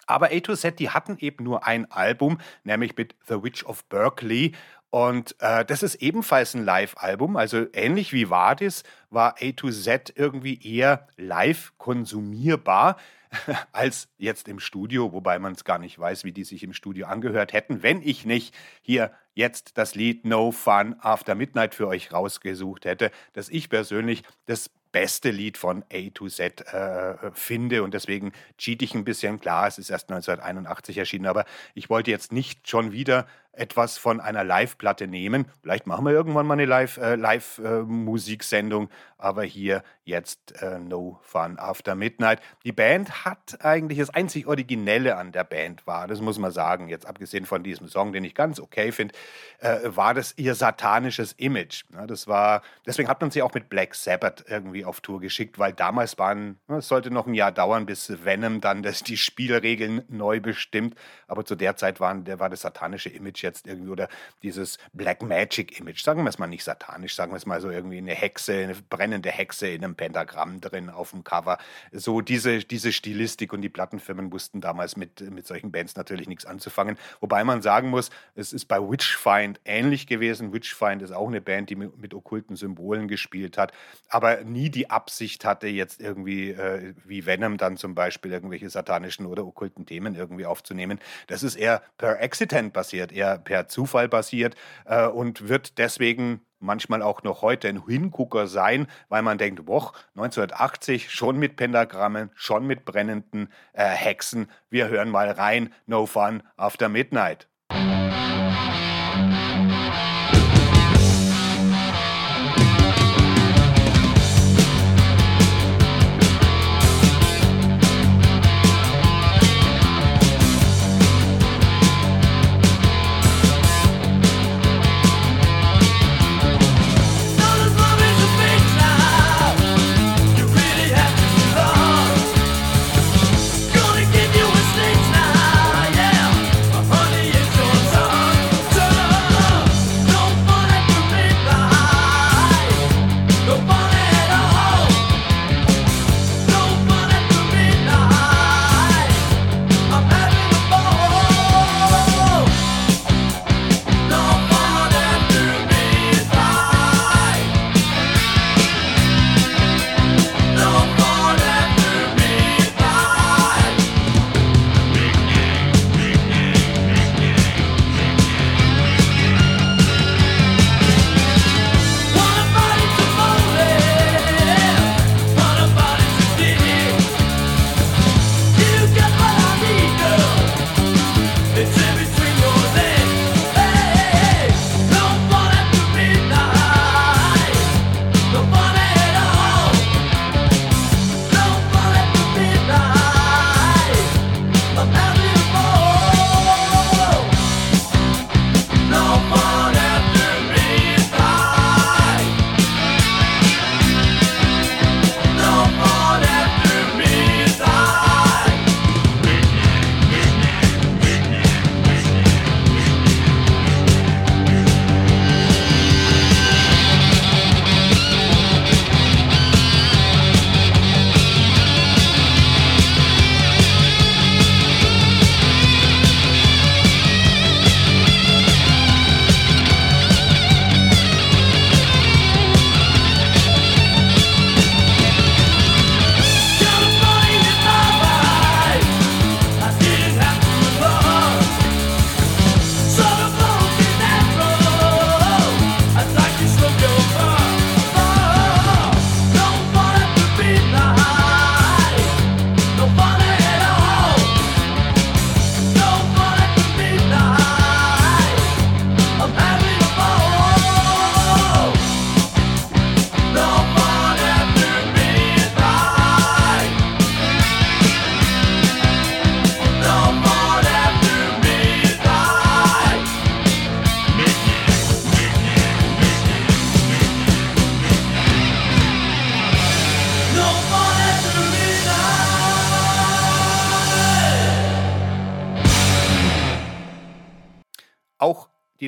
Aber 0.08 0.28
A 0.32 0.40
to 0.40 0.56
Z, 0.56 0.80
die 0.80 0.90
hatten 0.90 1.18
eben 1.20 1.44
nur 1.44 1.68
ein 1.68 1.92
Album, 1.92 2.38
nämlich 2.64 2.96
mit 2.96 3.16
The 3.28 3.44
Witch 3.44 3.66
of 3.66 3.84
Berkeley. 3.86 4.54
Und 4.92 5.36
äh, 5.40 5.64
das 5.64 5.84
ist 5.84 5.96
ebenfalls 5.96 6.54
ein 6.54 6.66
Live-Album, 6.66 7.38
also 7.38 7.66
ähnlich 7.74 8.12
wie 8.12 8.30
Vadis 8.30 8.84
war 9.10 9.36
A 9.42 9.52
to 9.54 9.72
Z 9.72 10.14
irgendwie 10.18 10.60
eher 10.62 11.08
live 11.16 11.72
konsumierbar 11.78 12.98
als 13.72 14.10
jetzt 14.18 14.50
im 14.50 14.60
Studio, 14.60 15.14
wobei 15.14 15.40
man 15.40 15.54
es 15.54 15.64
gar 15.64 15.80
nicht 15.80 15.98
weiß, 15.98 16.26
wie 16.26 16.34
die 16.34 16.44
sich 16.44 16.62
im 16.64 16.74
Studio 16.74 17.08
angehört 17.08 17.54
hätten, 17.54 17.84
wenn 17.84 18.02
ich 18.02 18.26
nicht 18.26 18.54
hier 18.82 19.12
jetzt 19.34 19.78
das 19.78 19.96
Lied 19.96 20.26
No 20.26 20.52
Fun 20.52 20.98
After 21.00 21.36
Midnight 21.36 21.74
für 21.74 21.88
euch 21.88 22.12
rausgesucht 22.12 22.84
hätte, 22.84 23.12
das 23.32 23.48
ich 23.48 23.70
persönlich 23.70 24.24
das 24.46 24.70
beste 24.92 25.32
Lied 25.32 25.58
von 25.58 25.84
A 25.92 26.10
to 26.14 26.28
Z 26.28 26.62
äh, 26.74 27.32
finde 27.32 27.84
und 27.84 27.94
deswegen 27.94 28.34
cheat 28.58 28.82
ich 28.82 28.94
ein 28.94 29.06
bisschen. 29.06 29.40
Klar, 29.40 29.68
es 29.68 29.78
ist 29.78 29.90
erst 29.90 30.12
1981 30.12 30.98
erschienen, 30.98 31.28
aber 31.28 31.46
ich 31.74 31.90
wollte 31.90 32.12
jetzt 32.12 32.34
nicht 32.34 32.68
schon 32.70 32.92
wieder 32.92 33.26
etwas 33.54 33.98
von 33.98 34.20
einer 34.20 34.44
Live-Platte 34.44 35.08
nehmen. 35.08 35.46
Vielleicht 35.62 35.88
machen 35.88 36.06
wir 36.06 36.12
irgendwann 36.12 36.48
mal 36.48 36.54
eine 36.54 36.66
Live-Musiksendung, 36.66 38.84
äh, 38.84 38.88
Live, 38.88 38.92
äh, 38.92 38.96
aber 39.18 39.44
hier 39.44 39.84
jetzt 40.04 40.62
äh, 40.62 40.80
No 40.80 41.20
Fun 41.22 41.60
After 41.60 41.96
Midnight. 41.96 42.42
Die 42.64 42.72
Band 42.72 43.26
hat 43.26 43.64
eigentlich 43.64 44.00
das 44.00 44.10
einzig 44.10 44.48
Originelle 44.48 45.16
an 45.16 45.32
der 45.32 45.44
Band 45.44 45.86
war, 45.86 46.08
das 46.08 46.22
muss 46.22 46.40
man 46.40 46.52
sagen, 46.52 46.90
jetzt 46.90 47.06
abgesehen 47.06 47.46
von 47.46 47.64
diesem 47.64 47.88
Song, 47.88 48.14
den 48.14 48.24
ich 48.24 48.34
ganz 48.34 48.60
okay 48.60 48.92
finde, 48.92 49.14
äh, 49.60 49.80
war 49.84 50.14
das 50.14 50.34
ihr 50.38 50.56
satanisches 50.56 51.34
Image. 51.34 51.84
Ja, 51.94 52.08
das 52.08 52.28
war, 52.28 52.62
deswegen 52.86 53.10
hat 53.10 53.22
man 53.22 53.32
sie 53.32 53.42
auch 53.42 53.54
mit 53.54 53.70
Black 53.70 53.96
Sabbath 53.96 54.46
irgendwie 54.48 54.86
auf 54.86 55.02
Tour 55.02 55.20
geschickt, 55.20 55.60
weil 55.60 55.74
damals 55.74 56.18
waren, 56.18 56.60
es 56.68 56.88
sollte 56.88 57.12
noch 57.12 57.28
ein 57.28 57.34
Jahr 57.34 57.52
dauern, 57.52 57.86
bis 57.86 58.12
Venom 58.24 58.60
dann 58.60 58.82
das, 58.82 59.04
die 59.04 59.18
Spielregeln 59.18 60.04
neu 60.08 60.40
bestimmt, 60.40 60.96
aber 61.28 61.46
zu 61.46 61.56
der 61.56 61.76
Zeit 61.76 62.00
waren, 62.00 62.24
der 62.24 62.40
war 62.40 62.50
das 62.50 62.62
satanische 62.62 63.10
Image 63.10 63.41
Image 63.42 63.44
jetzt 63.44 63.68
irgendwie 63.68 63.90
oder 63.90 64.08
dieses 64.44 64.78
Black 64.94 65.22
Magic 65.22 65.80
Image, 65.80 66.04
sagen 66.04 66.24
wir 66.24 66.30
es 66.30 66.40
mal 66.40 66.48
nicht 66.48 66.64
satanisch, 66.64 67.16
sagen 67.16 67.32
wir 67.32 67.38
es 67.38 67.46
mal 67.46 67.62
so 67.62 67.70
irgendwie 67.70 67.98
eine 67.98 68.14
Hexe, 68.14 68.54
eine 68.54 68.76
brennende 68.90 69.30
Hexe 69.30 69.68
in 69.68 69.84
einem 69.84 69.96
Pentagramm 69.96 70.62
drin 70.62 70.90
auf 70.90 71.12
dem 71.12 71.24
Cover. 71.24 71.58
So 71.92 72.22
diese, 72.22 72.60
diese 72.60 72.92
Stilistik 72.92 73.54
und 73.54 73.62
die 73.62 73.70
Plattenfirmen 73.70 74.32
wussten 74.32 74.62
damals 74.62 74.96
mit, 74.98 75.22
mit 75.32 75.48
solchen 75.48 75.72
Bands 75.72 75.96
natürlich 75.96 76.28
nichts 76.28 76.46
anzufangen. 76.46 76.98
Wobei 77.20 77.44
man 77.44 77.62
sagen 77.62 77.90
muss, 77.90 78.10
es 78.36 78.54
ist 78.54 78.66
bei 78.66 78.80
Witchfind 78.80 79.60
ähnlich 79.66 80.08
gewesen. 80.08 80.54
Witchfind 80.54 81.02
ist 81.02 81.12
auch 81.12 81.28
eine 81.28 81.42
Band, 81.42 81.70
die 81.70 81.76
mit, 81.76 81.98
mit 81.98 82.14
okkulten 82.14 82.56
Symbolen 82.56 83.08
gespielt 83.08 83.58
hat, 83.58 83.74
aber 84.10 84.44
nie 84.44 84.70
die 84.70 84.90
Absicht 84.90 85.46
hatte, 85.46 85.68
jetzt 85.68 86.02
irgendwie 86.02 86.52
äh, 86.52 86.94
wie 87.06 87.26
Venom 87.26 87.58
dann 87.58 87.78
zum 87.78 87.96
Beispiel 87.96 88.32
irgendwelche 88.32 88.70
satanischen 88.70 89.26
oder 89.26 89.46
okkulten 89.46 89.86
Themen 89.86 90.16
irgendwie 90.16 90.46
aufzunehmen. 90.46 91.00
Das 91.28 91.44
ist 91.44 91.56
eher 91.56 91.82
per 91.98 92.22
Accident 92.22 92.74
passiert, 92.74 93.12
eher 93.12 93.31
per 93.38 93.68
Zufall 93.68 94.10
passiert 94.10 94.56
äh, 94.86 95.08
und 95.08 95.48
wird 95.48 95.78
deswegen 95.78 96.42
manchmal 96.62 97.02
auch 97.02 97.24
noch 97.24 97.42
heute 97.42 97.68
ein 97.68 97.86
Hingucker 97.86 98.48
sein, 98.48 98.88
weil 99.10 99.22
man 99.22 99.38
denkt, 99.38 99.66
boah, 99.66 99.92
1980 100.16 101.12
schon 101.12 101.38
mit 101.38 101.56
Pentagrammen, 101.56 102.30
schon 102.36 102.66
mit 102.66 102.86
brennenden 102.86 103.50
äh, 103.74 103.86
Hexen. 103.86 104.50
Wir 104.70 104.88
hören 104.88 105.10
mal 105.10 105.30
rein. 105.30 105.74
No 105.88 106.06
fun 106.06 106.44
after 106.56 106.88
midnight. 106.88 107.48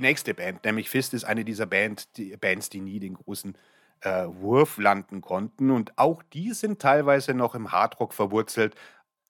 Nächste 0.04 0.36
Band, 0.36 0.64
nämlich 0.64 0.90
Fist, 0.90 1.14
ist 1.14 1.24
eine 1.24 1.44
dieser 1.44 1.66
Band, 1.66 2.18
die, 2.18 2.38
Bands, 2.38 2.70
die 2.70 2.82
nie 2.82 3.00
den 3.00 3.16
großen 3.16 3.58
äh, 4.02 4.26
Wurf 4.28 4.78
landen 4.78 5.22
konnten. 5.22 5.72
Und 5.72 5.98
auch 5.98 6.22
die 6.34 6.52
sind 6.54 6.80
teilweise 6.80 7.34
noch 7.34 7.56
im 7.56 7.72
Hardrock 7.72 8.14
verwurzelt. 8.14 8.76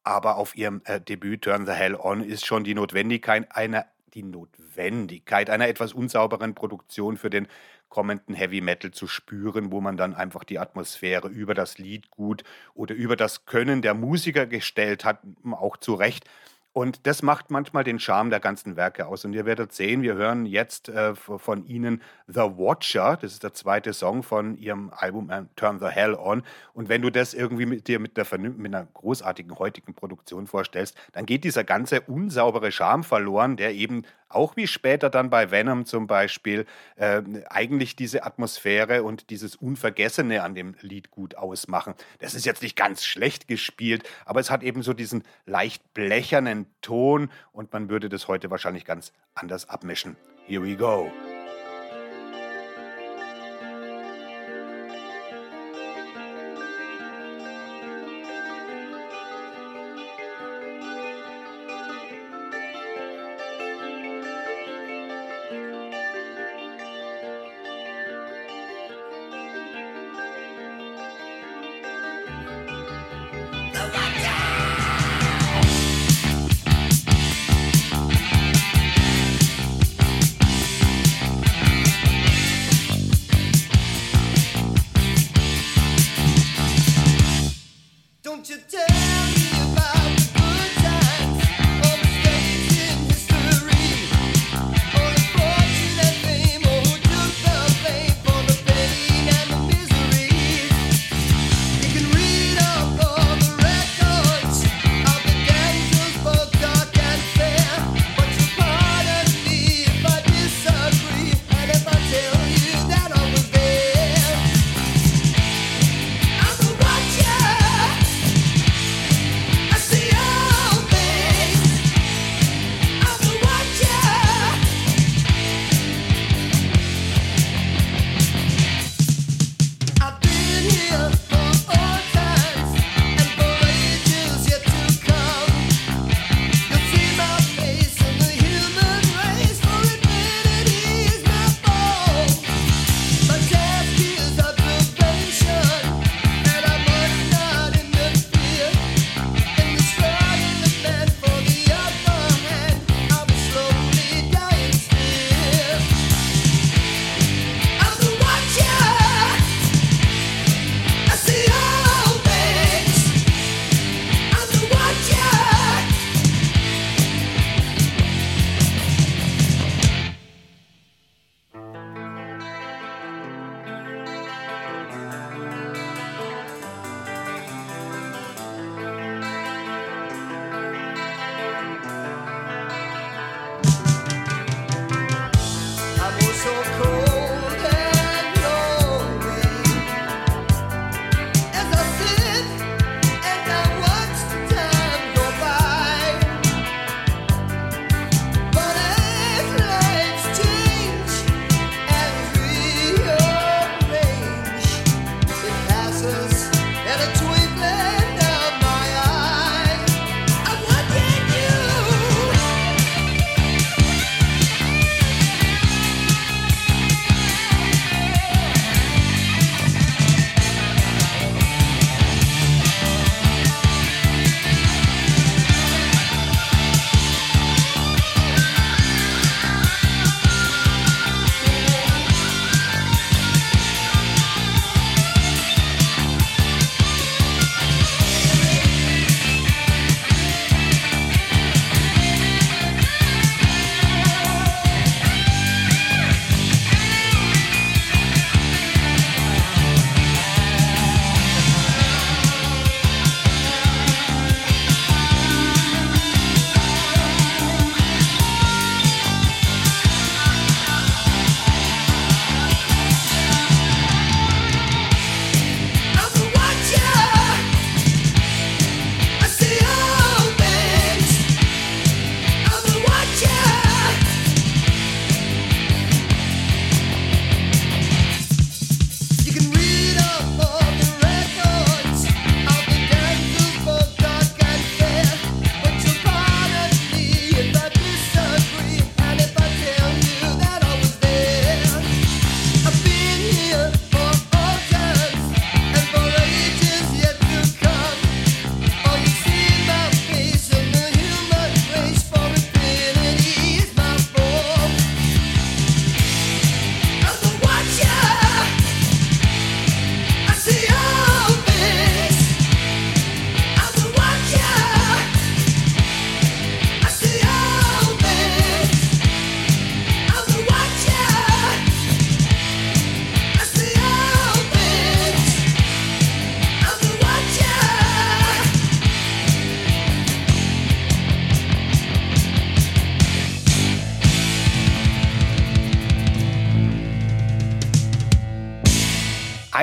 Aber 0.03 0.35
auf 0.35 0.55
ihrem 0.55 0.81
äh, 0.83 0.99
Debüt 0.99 1.43
Turn 1.43 1.65
the 1.65 1.71
Hell 1.71 1.95
On 1.95 2.21
ist 2.21 2.45
schon 2.45 2.65
die 2.65 2.75
Notwendigkeit 2.75 3.55
einer, 3.55 3.85
die 4.13 4.23
Notwendigkeit 4.23 5.49
einer 5.49 5.69
etwas 5.69 5.93
unsauberen 5.93 6.55
Produktion 6.55 7.15
für 7.17 7.29
den 7.29 7.47
kommenden 7.87 8.35
Heavy 8.35 8.59
Metal 8.59 8.91
zu 8.91 9.07
spüren, 9.07 9.71
wo 9.71 9.79
man 9.79 9.97
dann 9.97 10.15
einfach 10.15 10.43
die 10.43 10.59
Atmosphäre 10.59 11.27
über 11.27 11.53
das 11.53 11.77
Lied 11.77 12.09
gut 12.09 12.43
oder 12.73 12.95
über 12.95 13.15
das 13.15 13.45
Können 13.45 13.81
der 13.81 13.93
Musiker 13.93 14.47
gestellt 14.47 15.05
hat, 15.05 15.19
auch 15.51 15.77
zu 15.77 15.93
Recht. 15.93 16.27
Und 16.73 17.05
das 17.05 17.21
macht 17.21 17.51
manchmal 17.51 17.83
den 17.83 17.99
Charme 17.99 18.31
der 18.31 18.39
ganzen 18.39 18.75
Werke 18.75 19.05
aus. 19.05 19.23
Und 19.25 19.33
ihr 19.33 19.45
werdet 19.45 19.73
sehen, 19.73 20.01
wir 20.01 20.15
hören 20.15 20.47
jetzt 20.47 20.89
äh, 20.89 21.13
von 21.13 21.65
ihnen 21.67 22.01
The 22.25 22.41
Watcher. 22.41 23.15
Das 23.21 23.31
ist 23.31 23.43
der 23.43 23.53
zweite 23.53 23.93
Song 23.93 24.23
von 24.23 24.57
ihrem 24.57 24.91
Album 24.91 25.29
äh, 25.29 25.43
Turn 25.55 25.77
the 25.77 25.85
Hell 25.85 26.15
On. 26.15 26.41
Und 26.73 26.89
wenn 26.89 27.03
du 27.03 27.11
das 27.11 27.35
irgendwie 27.35 27.67
mit 27.67 27.87
dir 27.87 27.99
mit, 27.99 28.17
der, 28.17 28.25
mit 28.39 28.73
einer 28.73 28.87
großartigen 28.91 29.59
heutigen 29.59 29.93
Produktion 29.93 30.47
vorstellst, 30.47 30.97
dann 31.11 31.27
geht 31.27 31.43
dieser 31.43 31.63
ganze 31.63 32.01
unsaubere 32.01 32.71
Charme 32.71 33.03
verloren, 33.03 33.55
der 33.55 33.75
eben 33.75 34.03
auch 34.35 34.55
wie 34.55 34.67
später 34.67 35.09
dann 35.09 35.29
bei 35.29 35.51
Venom 35.51 35.85
zum 35.85 36.07
Beispiel, 36.07 36.65
äh, 36.95 37.21
eigentlich 37.49 37.95
diese 37.95 38.23
Atmosphäre 38.23 39.03
und 39.03 39.29
dieses 39.29 39.55
Unvergessene 39.55 40.43
an 40.43 40.55
dem 40.55 40.75
Lied 40.81 41.11
gut 41.11 41.35
ausmachen. 41.35 41.93
Das 42.19 42.33
ist 42.33 42.45
jetzt 42.45 42.61
nicht 42.61 42.75
ganz 42.75 43.05
schlecht 43.05 43.47
gespielt, 43.47 44.09
aber 44.25 44.39
es 44.39 44.51
hat 44.51 44.63
eben 44.63 44.83
so 44.83 44.93
diesen 44.93 45.23
leicht 45.45 45.93
blechernen 45.93 46.67
Ton 46.81 47.29
und 47.51 47.71
man 47.73 47.89
würde 47.89 48.09
das 48.09 48.27
heute 48.27 48.51
wahrscheinlich 48.51 48.85
ganz 48.85 49.13
anders 49.35 49.69
abmischen. 49.69 50.15
Here 50.47 50.63
we 50.63 50.75
go. 50.75 51.11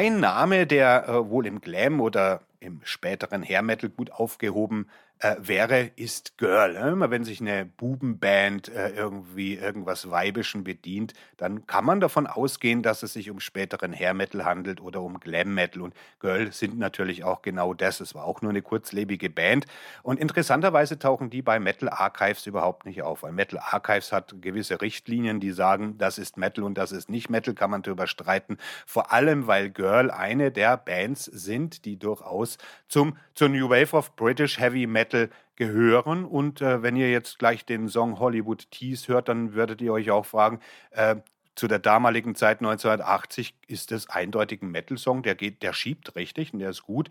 Ein 0.01 0.19
Name, 0.19 0.67
der 0.67 1.09
äh, 1.11 1.29
wohl 1.29 1.47
im 1.47 1.61
Glam 1.61 2.01
oder 2.01 2.41
im 2.59 2.81
späteren 2.85 3.43
Hair 3.43 3.61
Metal 3.61 3.91
gut 3.91 4.11
aufgehoben 4.11 4.87
äh, 5.21 5.37
wäre, 5.39 5.91
ist 5.97 6.39
Girl. 6.39 6.73
Ne? 6.73 6.93
Immer 6.93 7.11
wenn 7.11 7.25
sich 7.25 7.41
eine 7.41 7.67
Bubenband 7.67 8.69
äh, 8.69 8.89
irgendwie 8.89 9.55
irgendwas 9.55 10.11
Weibischen 10.11 10.65
bedient, 10.65 11.13
dann 11.37 11.67
kann 11.67 11.85
man 11.85 12.01
davon 12.01 12.27
ausgehen, 12.27 12.83
dass 12.83 13.03
es 13.03 13.13
sich 13.13 13.31
um 13.31 13.39
späteren 13.39 13.93
Hair 13.93 14.15
Metal 14.15 14.45
handelt 14.45 14.81
oder 14.81 15.03
um 15.03 15.21
Glam 15.21 15.55
Metal. 15.55 15.83
Und 15.83 15.95
Girl 16.21 16.53
sind 16.53 16.79
natürlich 16.79 17.23
auch 17.23 17.43
genau 17.43 17.75
das. 17.75 18.01
Es 18.01 18.15
war 18.15 18.25
auch 18.25 18.41
nur 18.41 18.51
eine 18.51 18.63
kurzlebige 18.63 19.29
Band. 19.29 19.67
Und 20.03 20.19
interessanterweise 20.19 20.99
tauchen 20.99 21.29
die 21.29 21.43
bei 21.43 21.61
Metal 21.61 21.91
Archives 21.91 22.47
überhaupt 22.47 22.87
nicht 22.87 23.03
auf, 23.03 23.23
weil 23.23 23.33
Metal 23.33 23.59
Archives 23.59 24.13
hat 24.13 24.35
gewisse 24.41 24.81
Richtlinien, 24.81 25.39
die 25.39 25.53
sagen, 25.53 25.99
das 25.99 26.17
ist 26.17 26.39
Metal 26.39 26.65
und 26.65 26.79
das 26.79 26.93
ist 26.93 27.11
nicht 27.11 27.29
Metal, 27.29 27.53
kann 27.53 27.71
man 27.71 27.83
darüber 27.83 28.07
streiten. 28.07 28.57
Vor 28.87 29.13
allem, 29.13 29.47
weil 29.47 29.69
Girl 29.69 30.11
eine 30.11 30.51
der 30.51 30.79
Bands 30.79 31.27
sind, 31.27 31.85
die 31.85 31.99
durchaus 31.99 32.57
zum, 32.89 33.19
zur 33.35 33.51
New 33.51 33.69
Wave 33.69 33.95
of 33.95 34.17
British 34.17 34.59
Heavy 34.59 34.87
Metal 34.87 35.10
Metal 35.11 35.31
gehören. 35.57 36.25
Und 36.25 36.63
äh, 36.63 36.83
wenn 36.83 36.97
ihr 36.97 37.11
jetzt 37.11 37.39
gleich 37.39 37.65
den 37.65 37.89
Song 37.89 38.19
Hollywood 38.19 38.71
Tease 38.71 39.09
hört, 39.09 39.29
dann 39.29 39.55
werdet 39.55 39.81
ihr 39.81 39.93
euch 39.93 40.11
auch 40.11 40.27
fragen, 40.27 40.61
äh, 40.93 41.17
zu 41.57 41.69
der 41.69 41.81
damaligen 41.81 42.35
Zeit 42.35 42.61
1980 42.61 43.55
ist 43.67 43.93
es 43.93 44.09
eindeutig 44.09 44.63
ein 44.63 44.71
Metal-Song, 44.71 45.23
der 45.23 45.35
geht, 45.35 45.63
der 45.63 45.75
schiebt 45.75 46.17
richtig 46.17 46.55
und 46.55 46.61
der 46.61 46.71
ist 46.71 46.85
gut. 46.85 47.11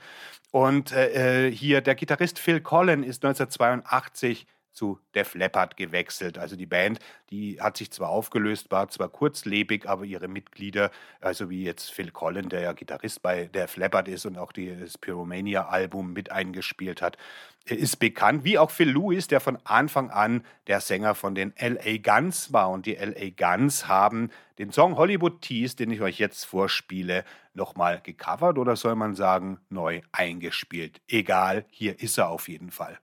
Und 0.52 0.92
äh, 0.92 1.48
äh 1.48 1.52
hier 1.52 1.82
der 1.82 1.94
Gitarrist 1.94 2.40
Phil 2.40 2.62
Collin 2.62 3.04
ist 3.04 3.24
1982 3.24 4.48
zu 4.80 4.98
Def 5.14 5.36
Leppard 5.36 5.76
gewechselt. 5.76 6.38
Also 6.38 6.56
die 6.56 6.66
Band, 6.66 7.00
die 7.32 7.60
hat 7.60 7.76
sich 7.76 7.92
zwar 7.92 8.08
aufgelöst, 8.08 8.72
war 8.72 8.88
zwar 8.88 9.10
kurzlebig, 9.10 9.90
aber 9.90 10.06
ihre 10.06 10.30
Mitglieder, 10.30 10.90
also 11.20 11.50
wie 11.50 11.66
jetzt 11.66 11.92
Phil 11.92 12.12
Collin, 12.12 12.48
der 12.48 12.62
ja 12.62 12.72
Gitarrist 12.72 13.22
bei 13.22 13.48
Def 13.48 13.76
Leppard 13.76 14.08
ist 14.08 14.26
und 14.26 14.38
auch 14.38 14.54
das 14.54 14.98
Pyromania-Album 14.98 16.14
mit 16.14 16.32
eingespielt 16.32 17.02
hat, 17.02 17.18
ist 17.66 17.98
bekannt, 17.98 18.46
wie 18.46 18.58
auch 18.58 18.72
Phil 18.72 18.90
Lewis, 18.90 19.28
der 19.28 19.42
von 19.42 19.58
Anfang 19.66 20.12
an 20.12 20.46
der 20.68 20.80
Sänger 20.80 21.14
von 21.14 21.36
den 21.36 21.54
LA 21.60 21.98
Guns 22.02 22.54
war. 22.54 22.70
Und 22.70 22.86
die 22.86 22.96
LA 22.96 23.32
Guns 23.36 23.90
haben 23.90 24.30
den 24.60 24.72
Song 24.72 24.96
Hollywood 24.96 25.42
Tease, 25.42 25.76
den 25.76 25.92
ich 25.92 26.00
euch 26.00 26.20
jetzt 26.20 26.46
vorspiele, 26.46 27.26
nochmal 27.54 28.00
gecovert 28.02 28.58
oder 28.58 28.78
soll 28.78 28.96
man 28.96 29.14
sagen, 29.14 29.60
neu 29.70 30.00
eingespielt. 30.14 31.02
Egal, 31.10 31.66
hier 31.70 32.00
ist 32.00 32.18
er 32.18 32.30
auf 32.30 32.48
jeden 32.48 32.72
Fall. 32.72 32.98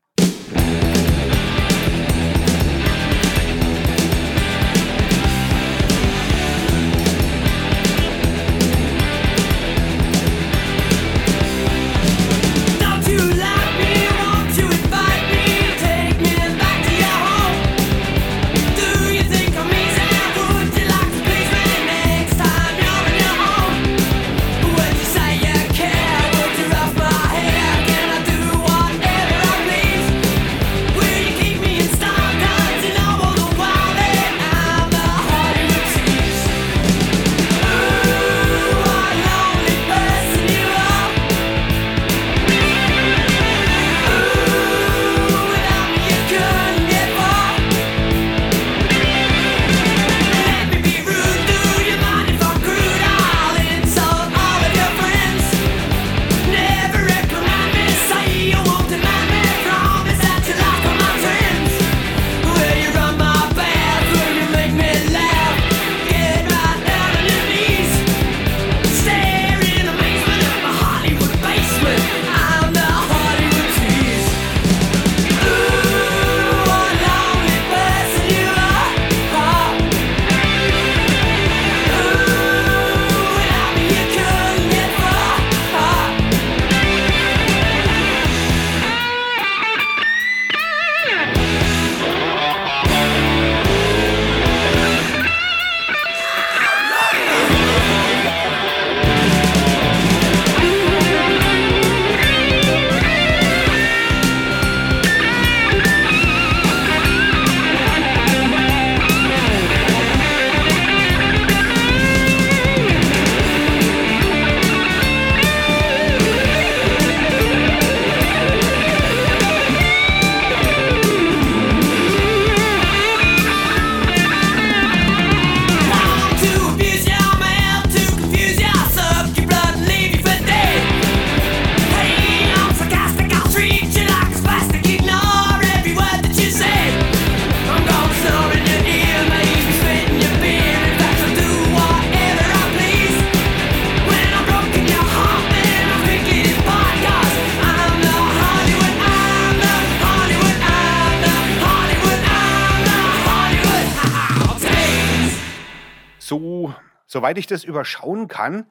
Soweit 157.27 157.39
ich 157.39 157.49
das 157.49 157.65
überschauen 157.65 158.29
kann, 158.29 158.67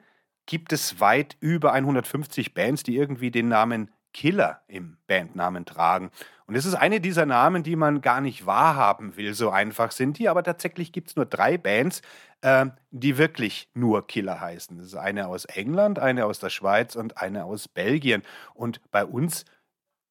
gibt 0.46 0.72
es 0.72 0.98
weit 0.98 1.36
über 1.40 1.74
150 1.74 2.54
Bands, 2.54 2.82
die 2.84 2.96
irgendwie 2.96 3.30
den 3.30 3.48
Namen 3.48 3.90
Killer 4.14 4.62
im 4.66 4.96
Bandnamen 5.06 5.66
tragen. 5.66 6.10
Und 6.46 6.54
es 6.54 6.64
ist 6.64 6.72
eine 6.72 7.02
dieser 7.02 7.26
Namen, 7.26 7.64
die 7.64 7.76
man 7.76 8.00
gar 8.00 8.22
nicht 8.22 8.46
wahrhaben 8.46 9.18
will, 9.18 9.34
so 9.34 9.50
einfach 9.50 9.90
sind 9.90 10.18
die. 10.18 10.30
Aber 10.30 10.42
tatsächlich 10.42 10.90
gibt 10.92 11.10
es 11.10 11.16
nur 11.16 11.26
drei 11.26 11.58
Bands, 11.58 12.00
äh, 12.40 12.64
die 12.90 13.18
wirklich 13.18 13.68
nur 13.74 14.06
Killer 14.06 14.40
heißen. 14.40 14.78
Das 14.78 14.86
ist 14.86 14.94
eine 14.94 15.26
aus 15.26 15.44
England, 15.44 15.98
eine 15.98 16.24
aus 16.24 16.38
der 16.38 16.48
Schweiz 16.48 16.96
und 16.96 17.18
eine 17.18 17.44
aus 17.44 17.68
Belgien. 17.68 18.22
Und 18.54 18.80
bei 18.90 19.04
uns 19.04 19.44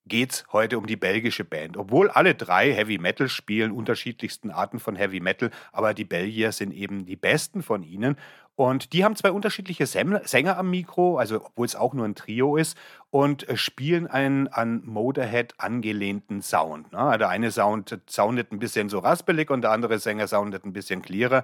geht 0.07 0.31
es 0.31 0.45
heute 0.51 0.77
um 0.77 0.85
die 0.85 0.95
belgische 0.95 1.43
Band. 1.43 1.77
Obwohl 1.77 2.09
alle 2.09 2.35
drei 2.35 2.73
Heavy 2.73 2.97
Metal 2.97 3.27
spielen, 3.27 3.71
unterschiedlichsten 3.71 4.51
Arten 4.51 4.79
von 4.79 4.95
Heavy 4.95 5.19
Metal, 5.19 5.51
aber 5.71 5.93
die 5.93 6.05
Belgier 6.05 6.51
sind 6.51 6.71
eben 6.71 7.05
die 7.05 7.15
besten 7.15 7.63
von 7.63 7.83
ihnen. 7.83 8.15
Und 8.55 8.93
die 8.93 9.03
haben 9.03 9.15
zwei 9.15 9.31
unterschiedliche 9.31 9.85
Sänger 9.85 10.57
am 10.57 10.69
Mikro, 10.69 11.17
also 11.17 11.43
obwohl 11.43 11.65
es 11.65 11.75
auch 11.75 11.93
nur 11.93 12.05
ein 12.05 12.15
Trio 12.15 12.55
ist, 12.55 12.77
und 13.09 13.49
äh, 13.49 13.57
spielen 13.57 14.07
einen 14.07 14.47
an 14.47 14.81
Motorhead 14.85 15.55
angelehnten 15.57 16.41
Sound. 16.41 16.93
Ne? 16.93 17.17
Der 17.17 17.29
eine 17.29 17.51
Sound 17.51 17.99
soundet 18.07 18.51
ein 18.51 18.59
bisschen 18.59 18.87
so 18.87 18.99
raspelig 18.99 19.49
und 19.49 19.61
der 19.61 19.71
andere 19.71 19.99
Sänger 19.99 20.27
soundet 20.27 20.63
ein 20.65 20.71
bisschen 20.71 21.01
clearer. 21.01 21.43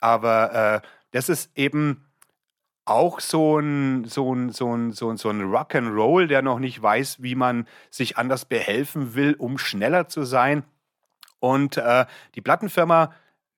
Aber 0.00 0.82
äh, 0.82 0.86
das 1.12 1.28
ist 1.28 1.50
eben 1.56 2.09
auch 2.90 3.20
so 3.20 3.58
ein, 3.58 4.04
so 4.04 4.34
ein, 4.34 4.50
so 4.50 4.74
ein, 4.74 4.92
so 4.92 5.10
ein, 5.10 5.16
so 5.16 5.30
ein 5.30 5.42
Rock'n'Roll, 5.42 6.26
der 6.26 6.42
noch 6.42 6.58
nicht 6.58 6.82
weiß, 6.82 7.22
wie 7.22 7.36
man 7.36 7.68
sich 7.88 8.18
anders 8.18 8.44
behelfen 8.44 9.14
will, 9.14 9.34
um 9.34 9.58
schneller 9.58 10.08
zu 10.08 10.24
sein. 10.24 10.64
Und 11.38 11.76
äh, 11.76 12.06
die 12.34 12.40
Plattenfirma, 12.40 13.14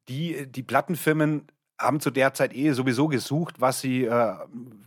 die, 0.09 0.47
die 0.47 0.63
Plattenfirmen 0.63 1.47
haben 1.83 2.01
zu 2.01 2.11
der 2.11 2.33
Zeit 2.35 2.55
eh 2.55 2.73
sowieso 2.73 3.09
gesucht, 3.09 3.61
was 3.61 3.81
sie, 3.81 4.05
äh, 4.05 4.35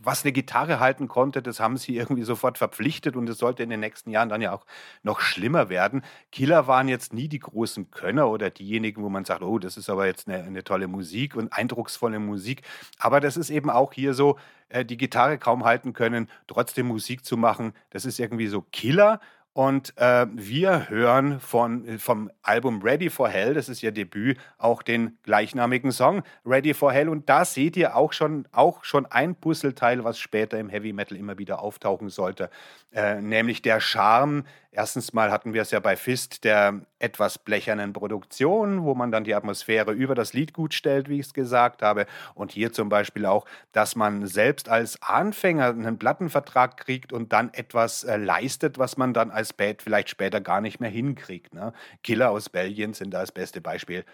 was 0.02 0.24
eine 0.24 0.32
Gitarre 0.32 0.80
halten 0.80 1.08
konnte. 1.08 1.42
Das 1.42 1.60
haben 1.60 1.76
sie 1.76 1.96
irgendwie 1.96 2.22
sofort 2.22 2.58
verpflichtet 2.58 3.16
und 3.16 3.28
es 3.28 3.38
sollte 3.38 3.62
in 3.62 3.70
den 3.70 3.80
nächsten 3.80 4.10
Jahren 4.10 4.28
dann 4.28 4.40
ja 4.40 4.52
auch 4.52 4.66
noch 5.02 5.20
schlimmer 5.20 5.68
werden. 5.68 6.02
Killer 6.32 6.66
waren 6.66 6.88
jetzt 6.88 7.12
nie 7.12 7.28
die 7.28 7.38
großen 7.38 7.90
Könner 7.90 8.28
oder 8.28 8.50
diejenigen, 8.50 9.02
wo 9.02 9.08
man 9.08 9.24
sagt, 9.24 9.42
oh, 9.42 9.58
das 9.58 9.76
ist 9.76 9.90
aber 9.90 10.06
jetzt 10.06 10.28
eine, 10.28 10.42
eine 10.42 10.64
tolle 10.64 10.88
Musik 10.88 11.36
und 11.36 11.52
eindrucksvolle 11.52 12.18
Musik. 12.18 12.62
Aber 12.98 13.20
das 13.20 13.36
ist 13.36 13.50
eben 13.50 13.70
auch 13.70 13.92
hier 13.92 14.14
so, 14.14 14.36
äh, 14.68 14.84
die 14.84 14.96
Gitarre 14.96 15.38
kaum 15.38 15.64
halten 15.64 15.92
können, 15.92 16.28
trotzdem 16.46 16.86
Musik 16.86 17.24
zu 17.24 17.36
machen. 17.36 17.72
Das 17.90 18.04
ist 18.04 18.18
irgendwie 18.18 18.48
so 18.48 18.62
Killer. 18.72 19.20
Und 19.56 19.96
äh, 19.96 20.26
wir 20.34 20.90
hören 20.90 21.40
von, 21.40 21.98
vom 21.98 22.30
Album 22.42 22.82
Ready 22.82 23.08
for 23.08 23.30
Hell, 23.30 23.54
das 23.54 23.70
ist 23.70 23.82
ihr 23.82 23.90
Debüt, 23.90 24.36
auch 24.58 24.82
den 24.82 25.16
gleichnamigen 25.22 25.92
Song 25.92 26.22
Ready 26.44 26.74
for 26.74 26.92
Hell. 26.92 27.08
Und 27.08 27.30
da 27.30 27.46
seht 27.46 27.74
ihr 27.78 27.96
auch 27.96 28.12
schon, 28.12 28.46
auch 28.52 28.84
schon 28.84 29.06
ein 29.06 29.34
Puzzleteil, 29.34 30.04
was 30.04 30.18
später 30.18 30.58
im 30.58 30.68
Heavy 30.68 30.92
Metal 30.92 31.16
immer 31.16 31.38
wieder 31.38 31.62
auftauchen 31.62 32.10
sollte, 32.10 32.50
äh, 32.92 33.22
nämlich 33.22 33.62
der 33.62 33.80
Charme 33.80 34.44
Erstens 34.76 35.14
mal 35.14 35.30
hatten 35.30 35.54
wir 35.54 35.62
es 35.62 35.70
ja 35.70 35.80
bei 35.80 35.96
Fist 35.96 36.44
der 36.44 36.82
etwas 36.98 37.38
blechernen 37.38 37.94
Produktion, 37.94 38.84
wo 38.84 38.94
man 38.94 39.10
dann 39.10 39.24
die 39.24 39.34
Atmosphäre 39.34 39.92
über 39.92 40.14
das 40.14 40.34
Lied 40.34 40.52
gut 40.52 40.74
stellt, 40.74 41.08
wie 41.08 41.18
ich 41.18 41.28
es 41.28 41.32
gesagt 41.32 41.80
habe. 41.80 42.04
Und 42.34 42.52
hier 42.52 42.74
zum 42.74 42.90
Beispiel 42.90 43.24
auch, 43.24 43.46
dass 43.72 43.96
man 43.96 44.26
selbst 44.26 44.68
als 44.68 45.00
Anfänger 45.00 45.68
einen 45.68 45.98
Plattenvertrag 45.98 46.76
kriegt 46.76 47.14
und 47.14 47.32
dann 47.32 47.54
etwas 47.54 48.04
äh, 48.04 48.18
leistet, 48.18 48.76
was 48.76 48.98
man 48.98 49.14
dann 49.14 49.30
als 49.30 49.54
Band 49.54 49.80
vielleicht 49.80 50.10
später 50.10 50.42
gar 50.42 50.60
nicht 50.60 50.78
mehr 50.78 50.90
hinkriegt. 50.90 51.54
Ne? 51.54 51.72
Killer 52.02 52.30
aus 52.30 52.50
Belgien 52.50 52.92
sind 52.92 53.14
da 53.14 53.20
das 53.20 53.32
beste 53.32 53.62
Beispiel. 53.62 54.04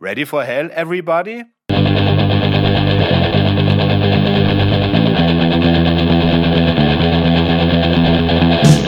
Ready 0.00 0.26
for 0.26 0.42
Hell, 0.42 0.72
everybody? 0.74 1.44
haben 8.60 8.79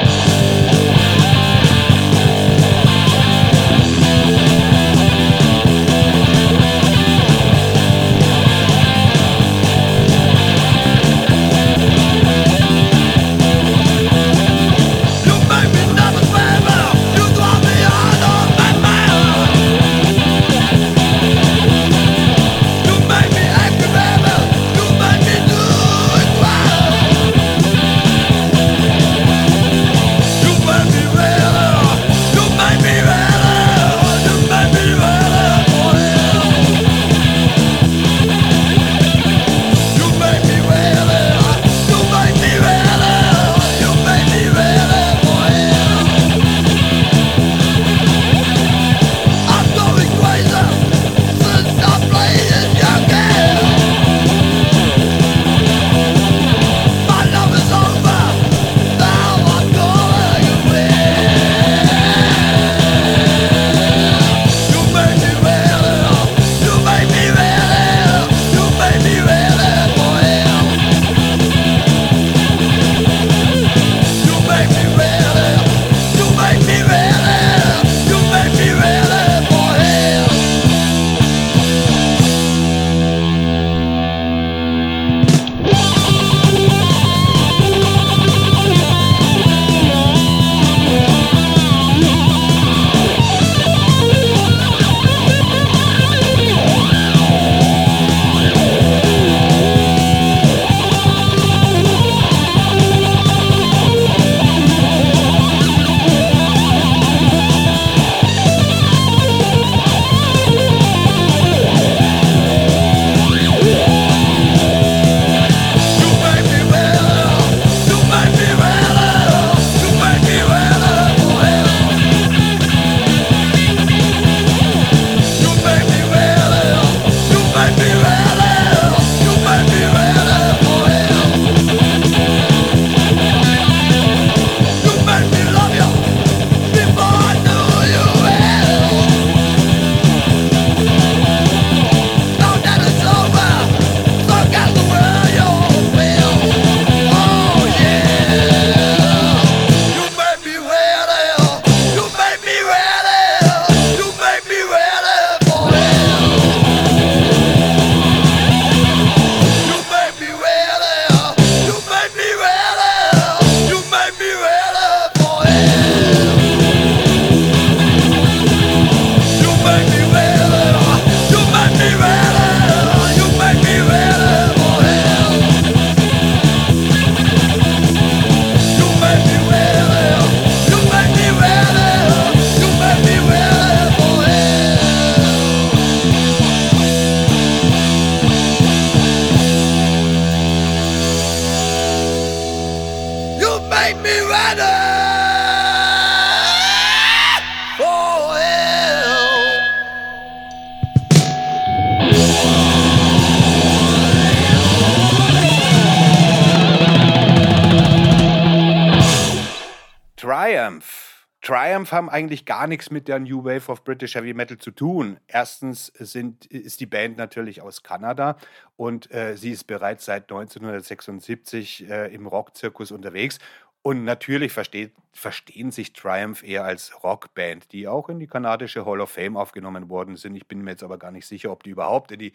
eigentlich 212.12 212.44
gar 212.44 212.66
nichts 212.66 212.90
mit 212.90 213.08
der 213.08 213.18
New 213.18 213.44
Wave 213.44 213.70
of 213.70 213.84
British 213.84 214.14
Heavy 214.14 214.34
Metal 214.34 214.58
zu 214.58 214.70
tun. 214.70 215.18
Erstens 215.26 215.86
sind, 215.98 216.46
ist 216.46 216.80
die 216.80 216.86
Band 216.86 217.16
natürlich 217.16 217.62
aus 217.62 217.82
Kanada 217.82 218.36
und 218.76 219.10
äh, 219.12 219.36
sie 219.36 219.50
ist 219.50 219.64
bereits 219.64 220.04
seit 220.04 220.24
1976 220.24 221.88
äh, 221.88 222.14
im 222.14 222.26
Rockzirkus 222.26 222.92
unterwegs. 222.92 223.38
Und 223.82 224.04
natürlich 224.04 224.52
versteht, 224.52 224.92
verstehen 225.12 225.72
sich 225.72 225.92
Triumph 225.92 226.44
eher 226.44 226.64
als 226.64 227.02
Rockband, 227.02 227.72
die 227.72 227.88
auch 227.88 228.08
in 228.08 228.20
die 228.20 228.28
kanadische 228.28 228.86
Hall 228.86 229.00
of 229.00 229.10
Fame 229.10 229.36
aufgenommen 229.36 229.88
worden 229.90 230.16
sind. 230.16 230.36
Ich 230.36 230.46
bin 230.46 230.62
mir 230.62 230.70
jetzt 230.72 230.84
aber 230.84 230.98
gar 230.98 231.10
nicht 231.10 231.26
sicher, 231.26 231.50
ob 231.50 231.64
die 231.64 231.70
überhaupt 231.70 232.12
in 232.12 232.18
die 232.20 232.32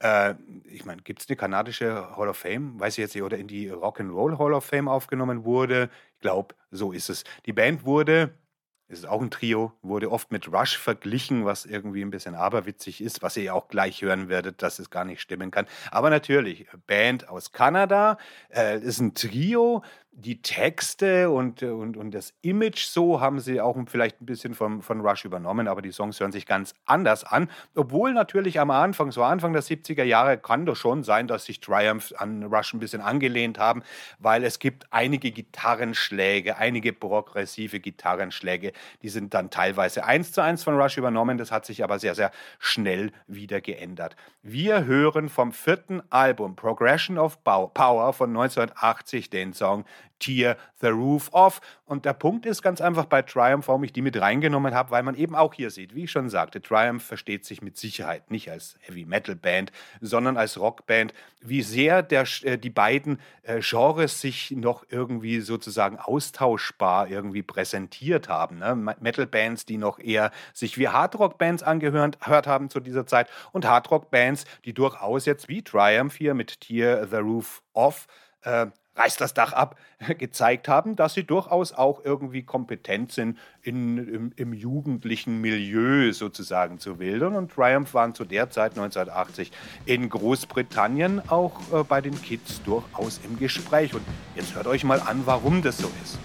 Äh, 0.00 0.34
ich 0.64 0.84
meine, 0.84 1.02
gibt 1.02 1.22
es 1.22 1.28
eine 1.28 1.36
kanadische 1.36 2.16
Hall 2.16 2.28
of 2.28 2.36
Fame? 2.38 2.78
Weiß 2.78 2.94
ich 2.94 2.98
jetzt 3.02 3.14
nicht, 3.14 3.24
oder 3.24 3.36
in 3.38 3.48
die 3.48 3.70
Rock'n'Roll 3.70 4.38
Hall 4.38 4.54
of 4.54 4.64
Fame 4.64 4.88
aufgenommen 4.88 5.44
wurde? 5.44 5.90
Ich 6.14 6.20
glaube, 6.20 6.54
so 6.70 6.92
ist 6.92 7.08
es. 7.10 7.24
Die 7.46 7.52
Band 7.52 7.84
wurde 7.84 8.32
es 8.88 9.00
ist 9.00 9.04
auch 9.06 9.20
ein 9.20 9.30
Trio, 9.30 9.72
wurde 9.82 10.10
oft 10.10 10.32
mit 10.32 10.50
Rush 10.50 10.78
verglichen, 10.78 11.44
was 11.44 11.66
irgendwie 11.66 12.02
ein 12.02 12.10
bisschen 12.10 12.34
aberwitzig 12.34 13.02
ist, 13.02 13.22
was 13.22 13.36
ihr 13.36 13.54
auch 13.54 13.68
gleich 13.68 14.00
hören 14.00 14.30
werdet, 14.30 14.62
dass 14.62 14.78
es 14.78 14.88
gar 14.88 15.04
nicht 15.04 15.20
stimmen 15.20 15.50
kann. 15.50 15.66
Aber 15.90 16.08
natürlich, 16.08 16.66
Band 16.86 17.28
aus 17.28 17.52
Kanada, 17.52 18.16
äh, 18.48 18.80
ist 18.80 19.00
ein 19.00 19.14
Trio, 19.14 19.82
die 20.20 20.42
Texte 20.42 21.30
und, 21.30 21.62
und, 21.62 21.96
und 21.96 22.10
das 22.10 22.34
Image 22.42 22.86
so 22.86 23.20
haben 23.20 23.38
sie 23.38 23.60
auch 23.60 23.76
vielleicht 23.86 24.20
ein 24.20 24.26
bisschen 24.26 24.52
vom, 24.52 24.82
von 24.82 25.00
Rush 25.00 25.24
übernommen, 25.24 25.68
aber 25.68 25.80
die 25.80 25.92
Songs 25.92 26.18
hören 26.18 26.32
sich 26.32 26.44
ganz 26.44 26.74
anders 26.86 27.22
an. 27.22 27.48
Obwohl 27.76 28.12
natürlich 28.14 28.58
am 28.58 28.72
Anfang, 28.72 29.12
so 29.12 29.22
Anfang 29.22 29.52
der 29.52 29.62
70er 29.62 30.02
Jahre, 30.02 30.36
kann 30.36 30.66
doch 30.66 30.74
schon 30.74 31.04
sein, 31.04 31.28
dass 31.28 31.44
sich 31.44 31.60
Triumph 31.60 32.12
an 32.16 32.42
Rush 32.42 32.74
ein 32.74 32.80
bisschen 32.80 33.00
angelehnt 33.00 33.60
haben, 33.60 33.84
weil 34.18 34.42
es 34.42 34.58
gibt 34.58 34.88
einige 34.90 35.30
Gitarrenschläge, 35.30 36.56
einige 36.56 36.92
progressive 36.92 37.78
Gitarrenschläge, 37.78 38.72
die 39.02 39.10
sind 39.10 39.34
dann 39.34 39.50
teilweise 39.50 40.04
eins 40.04 40.32
zu 40.32 40.42
eins 40.42 40.64
von 40.64 40.80
Rush 40.80 40.98
übernommen. 40.98 41.38
Das 41.38 41.52
hat 41.52 41.64
sich 41.64 41.84
aber 41.84 42.00
sehr, 42.00 42.16
sehr 42.16 42.32
schnell 42.58 43.12
wieder 43.28 43.60
geändert. 43.60 44.16
Wir 44.42 44.84
hören 44.84 45.28
vom 45.28 45.52
vierten 45.52 46.02
Album 46.10 46.56
Progression 46.56 47.18
of 47.18 47.44
Power 47.44 48.12
von 48.12 48.30
1980 48.30 49.30
den 49.30 49.52
Song 49.52 49.84
Tear 50.18 50.56
the 50.80 50.88
Roof 50.88 51.28
Off. 51.32 51.60
Und 51.84 52.04
der 52.04 52.12
Punkt 52.12 52.46
ist 52.46 52.62
ganz 52.62 52.80
einfach 52.80 53.06
bei 53.06 53.22
Triumph, 53.22 53.68
warum 53.68 53.84
ich 53.84 53.92
die 53.92 54.02
mit 54.02 54.20
reingenommen 54.20 54.74
habe, 54.74 54.90
weil 54.90 55.02
man 55.02 55.14
eben 55.14 55.34
auch 55.34 55.54
hier 55.54 55.70
sieht, 55.70 55.94
wie 55.94 56.04
ich 56.04 56.10
schon 56.10 56.28
sagte, 56.28 56.60
Triumph 56.60 57.02
versteht 57.04 57.44
sich 57.44 57.62
mit 57.62 57.76
Sicherheit 57.76 58.30
nicht 58.30 58.50
als 58.50 58.76
Heavy 58.80 59.04
Metal 59.04 59.34
Band, 59.34 59.72
sondern 60.00 60.36
als 60.36 60.58
Rockband. 60.58 61.14
Wie 61.40 61.62
sehr 61.62 62.02
der, 62.02 62.26
äh, 62.42 62.58
die 62.58 62.70
beiden 62.70 63.20
äh, 63.42 63.60
Genres 63.60 64.20
sich 64.20 64.50
noch 64.50 64.84
irgendwie 64.90 65.40
sozusagen 65.40 65.98
austauschbar 65.98 67.08
irgendwie 67.08 67.42
präsentiert 67.42 68.28
haben. 68.28 68.58
Ne? 68.58 68.74
Metal 69.00 69.26
Bands, 69.26 69.64
die 69.64 69.78
noch 69.78 69.98
eher 69.98 70.30
sich 70.52 70.78
wie 70.78 70.88
Hardrock 70.88 71.38
Bands 71.38 71.62
angehört 71.62 72.18
haben 72.46 72.70
zu 72.70 72.80
dieser 72.80 73.06
Zeit 73.06 73.28
und 73.52 73.66
Hardrock 73.66 74.10
Bands, 74.10 74.44
die 74.64 74.74
durchaus 74.74 75.26
jetzt 75.26 75.48
wie 75.48 75.62
Triumph 75.62 76.16
hier 76.16 76.34
mit 76.34 76.60
Tear 76.60 77.06
the 77.06 77.16
Roof 77.16 77.62
Off 77.72 78.06
äh, 78.42 78.66
reißt 78.98 79.20
das 79.20 79.34
Dach 79.34 79.52
ab, 79.52 79.76
gezeigt 80.18 80.68
haben, 80.68 80.96
dass 80.96 81.14
sie 81.14 81.24
durchaus 81.24 81.72
auch 81.72 82.04
irgendwie 82.04 82.42
kompetent 82.42 83.12
sind, 83.12 83.38
in, 83.62 83.98
im, 83.98 84.32
im, 84.36 84.52
jugendlichen 84.52 85.40
Milieu 85.40 86.12
sozusagen 86.12 86.78
zu 86.78 86.98
wildern. 86.98 87.36
Und 87.36 87.52
Triumph 87.52 87.94
waren 87.94 88.14
zu 88.14 88.24
der 88.24 88.50
Zeit 88.50 88.72
1980 88.72 89.52
in 89.86 90.08
Großbritannien 90.08 91.22
auch 91.28 91.60
äh, 91.72 91.84
bei 91.84 92.00
den 92.00 92.20
Kids 92.20 92.62
durchaus 92.64 93.20
im 93.24 93.38
Gespräch. 93.38 93.94
Und 93.94 94.02
jetzt 94.34 94.54
hört 94.54 94.66
euch 94.66 94.84
mal 94.84 95.00
an, 95.00 95.22
warum 95.24 95.62
das 95.62 95.78
so 95.78 95.90
ist. 96.02 96.18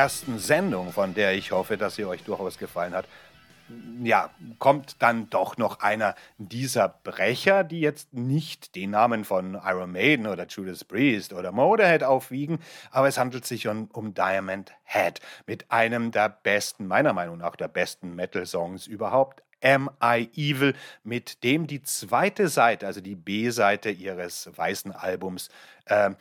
Ersten 0.00 0.38
Sendung, 0.38 0.92
von 0.92 1.12
der 1.12 1.34
ich 1.34 1.52
hoffe, 1.52 1.76
dass 1.76 1.96
sie 1.96 2.06
euch 2.06 2.22
durchaus 2.22 2.56
gefallen 2.56 2.94
hat, 2.94 3.06
ja, 4.02 4.30
kommt 4.58 4.96
dann 5.00 5.28
doch 5.28 5.58
noch 5.58 5.80
einer 5.80 6.14
dieser 6.38 6.88
Brecher, 6.88 7.64
die 7.64 7.80
jetzt 7.80 8.14
nicht 8.14 8.74
den 8.76 8.92
Namen 8.92 9.26
von 9.26 9.60
Iron 9.62 9.92
Maiden 9.92 10.26
oder 10.26 10.46
Judas 10.46 10.84
Priest 10.84 11.34
oder 11.34 11.52
Motorhead 11.52 12.02
aufwiegen, 12.02 12.60
aber 12.90 13.08
es 13.08 13.18
handelt 13.18 13.44
sich 13.44 13.68
um, 13.68 13.90
um 13.92 14.14
Diamond 14.14 14.72
Head 14.84 15.20
mit 15.46 15.70
einem 15.70 16.12
der 16.12 16.30
besten, 16.30 16.86
meiner 16.86 17.12
Meinung 17.12 17.36
nach, 17.36 17.54
der 17.54 17.68
besten 17.68 18.14
Metal-Songs 18.14 18.86
überhaupt. 18.86 19.42
Am 19.62 19.90
I 20.02 20.30
Evil, 20.34 20.74
mit 21.04 21.44
dem 21.44 21.66
die 21.66 21.82
zweite 21.82 22.48
Seite, 22.48 22.86
also 22.86 23.02
die 23.02 23.16
B-Seite 23.16 23.90
ihres 23.90 24.48
weißen 24.56 24.92
Albums, 24.92 25.50
äh, 25.84 26.12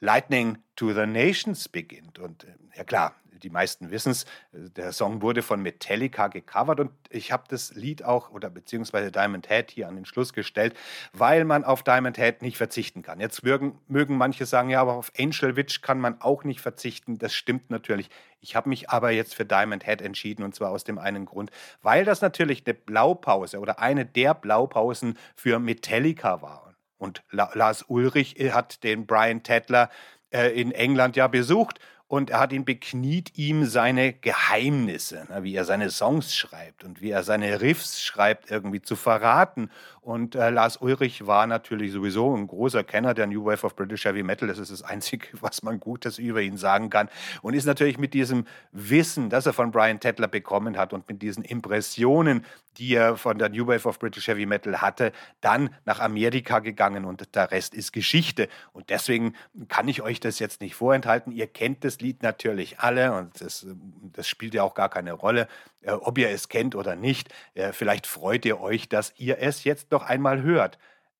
Lightning 0.00 0.58
to 0.76 0.92
the 0.92 1.06
Nations 1.06 1.68
beginnt. 1.68 2.18
Und 2.18 2.44
äh, 2.44 2.54
ja 2.78 2.84
klar, 2.84 3.14
die 3.42 3.50
meisten 3.50 3.90
wissen 3.90 4.12
es, 4.12 4.24
der 4.52 4.92
Song 4.92 5.20
wurde 5.20 5.42
von 5.42 5.60
Metallica 5.60 6.28
gecovert 6.28 6.80
und 6.80 6.90
ich 7.10 7.32
habe 7.32 7.44
das 7.48 7.74
Lied 7.74 8.04
auch 8.04 8.30
oder 8.30 8.50
beziehungsweise 8.50 9.12
Diamond 9.12 9.48
Head 9.48 9.70
hier 9.70 9.88
an 9.88 9.96
den 9.96 10.04
Schluss 10.04 10.32
gestellt, 10.32 10.74
weil 11.12 11.44
man 11.44 11.64
auf 11.64 11.82
Diamond 11.82 12.16
Head 12.16 12.42
nicht 12.42 12.56
verzichten 12.56 13.02
kann. 13.02 13.20
Jetzt 13.20 13.42
mögen, 13.42 13.78
mögen 13.88 14.16
manche 14.16 14.46
sagen, 14.46 14.70
ja, 14.70 14.80
aber 14.80 14.94
auf 14.94 15.12
Angel 15.18 15.56
Witch 15.56 15.82
kann 15.82 16.00
man 16.00 16.20
auch 16.20 16.44
nicht 16.44 16.60
verzichten. 16.60 17.18
Das 17.18 17.34
stimmt 17.34 17.70
natürlich. 17.70 18.10
Ich 18.40 18.56
habe 18.56 18.68
mich 18.68 18.90
aber 18.90 19.10
jetzt 19.10 19.34
für 19.34 19.44
Diamond 19.44 19.84
Head 19.84 20.02
entschieden 20.02 20.44
und 20.44 20.54
zwar 20.54 20.70
aus 20.70 20.84
dem 20.84 20.98
einen 20.98 21.24
Grund, 21.24 21.50
weil 21.82 22.04
das 22.04 22.20
natürlich 22.20 22.64
eine 22.66 22.74
Blaupause 22.74 23.58
oder 23.58 23.80
eine 23.80 24.06
der 24.06 24.34
Blaupausen 24.34 25.18
für 25.34 25.58
Metallica 25.58 26.42
war. 26.42 26.74
Und 26.96 27.22
Lars 27.30 27.84
Ulrich 27.88 28.34
hat 28.52 28.82
den 28.82 29.06
Brian 29.06 29.42
Tedler 29.44 29.90
äh, 30.30 30.48
in 30.60 30.72
England 30.72 31.16
ja 31.16 31.28
besucht 31.28 31.78
und 32.08 32.30
er 32.30 32.40
hat 32.40 32.52
ihn 32.52 32.64
bekniet, 32.64 33.36
ihm 33.36 33.66
seine 33.66 34.14
Geheimnisse, 34.14 35.26
ne, 35.28 35.44
wie 35.44 35.54
er 35.54 35.64
seine 35.64 35.90
Songs 35.90 36.34
schreibt 36.34 36.82
und 36.82 37.02
wie 37.02 37.10
er 37.10 37.22
seine 37.22 37.60
Riffs 37.60 38.02
schreibt, 38.02 38.50
irgendwie 38.50 38.80
zu 38.80 38.96
verraten. 38.96 39.70
Und 40.08 40.36
äh, 40.36 40.48
Lars 40.48 40.78
Ulrich 40.78 41.26
war 41.26 41.46
natürlich 41.46 41.92
sowieso 41.92 42.34
ein 42.34 42.46
großer 42.46 42.82
Kenner 42.82 43.12
der 43.12 43.26
New 43.26 43.44
Wave 43.44 43.66
of 43.66 43.76
British 43.76 44.06
Heavy 44.06 44.22
Metal. 44.22 44.48
Das 44.48 44.56
ist 44.56 44.72
das 44.72 44.80
Einzige, 44.80 45.26
was 45.42 45.62
man 45.62 45.80
Gutes 45.80 46.18
über 46.18 46.40
ihn 46.40 46.56
sagen 46.56 46.88
kann. 46.88 47.10
Und 47.42 47.52
ist 47.52 47.66
natürlich 47.66 47.98
mit 47.98 48.14
diesem 48.14 48.46
Wissen, 48.72 49.28
das 49.28 49.44
er 49.44 49.52
von 49.52 49.70
Brian 49.70 50.00
Tedler 50.00 50.26
bekommen 50.26 50.78
hat 50.78 50.94
und 50.94 51.06
mit 51.10 51.20
diesen 51.20 51.44
Impressionen, 51.44 52.46
die 52.78 52.94
er 52.94 53.18
von 53.18 53.38
der 53.38 53.50
New 53.50 53.66
Wave 53.66 53.86
of 53.86 53.98
British 53.98 54.28
Heavy 54.28 54.46
Metal 54.46 54.80
hatte, 54.80 55.12
dann 55.42 55.68
nach 55.84 56.00
Amerika 56.00 56.60
gegangen 56.60 57.04
und 57.04 57.34
der 57.34 57.50
Rest 57.50 57.74
ist 57.74 57.92
Geschichte. 57.92 58.48
Und 58.72 58.88
deswegen 58.88 59.34
kann 59.68 59.88
ich 59.88 60.00
euch 60.00 60.20
das 60.20 60.38
jetzt 60.38 60.62
nicht 60.62 60.74
vorenthalten. 60.74 61.32
Ihr 61.32 61.48
kennt 61.48 61.84
das 61.84 62.00
Lied 62.00 62.22
natürlich 62.22 62.80
alle 62.80 63.12
und 63.12 63.38
das, 63.42 63.66
das 64.14 64.26
spielt 64.26 64.54
ja 64.54 64.62
auch 64.62 64.74
gar 64.74 64.88
keine 64.88 65.12
Rolle, 65.12 65.48
äh, 65.82 65.92
ob 65.92 66.18
ihr 66.18 66.30
es 66.30 66.48
kennt 66.48 66.74
oder 66.74 66.96
nicht. 66.96 67.28
Äh, 67.54 67.72
vielleicht 67.72 68.06
freut 68.06 68.44
ihr 68.44 68.60
euch, 68.60 68.88
dass 68.88 69.12
ihr 69.16 69.38
es 69.40 69.64
jetzt 69.64 69.90
noch 69.90 69.97
einmal 70.02 70.42
hört. 70.42 70.78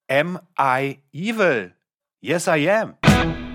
Am 0.09 0.39
I 0.59 0.99
evil? 1.13 1.73
Yes, 2.21 2.49
I 2.49 2.69
am. 2.69 3.48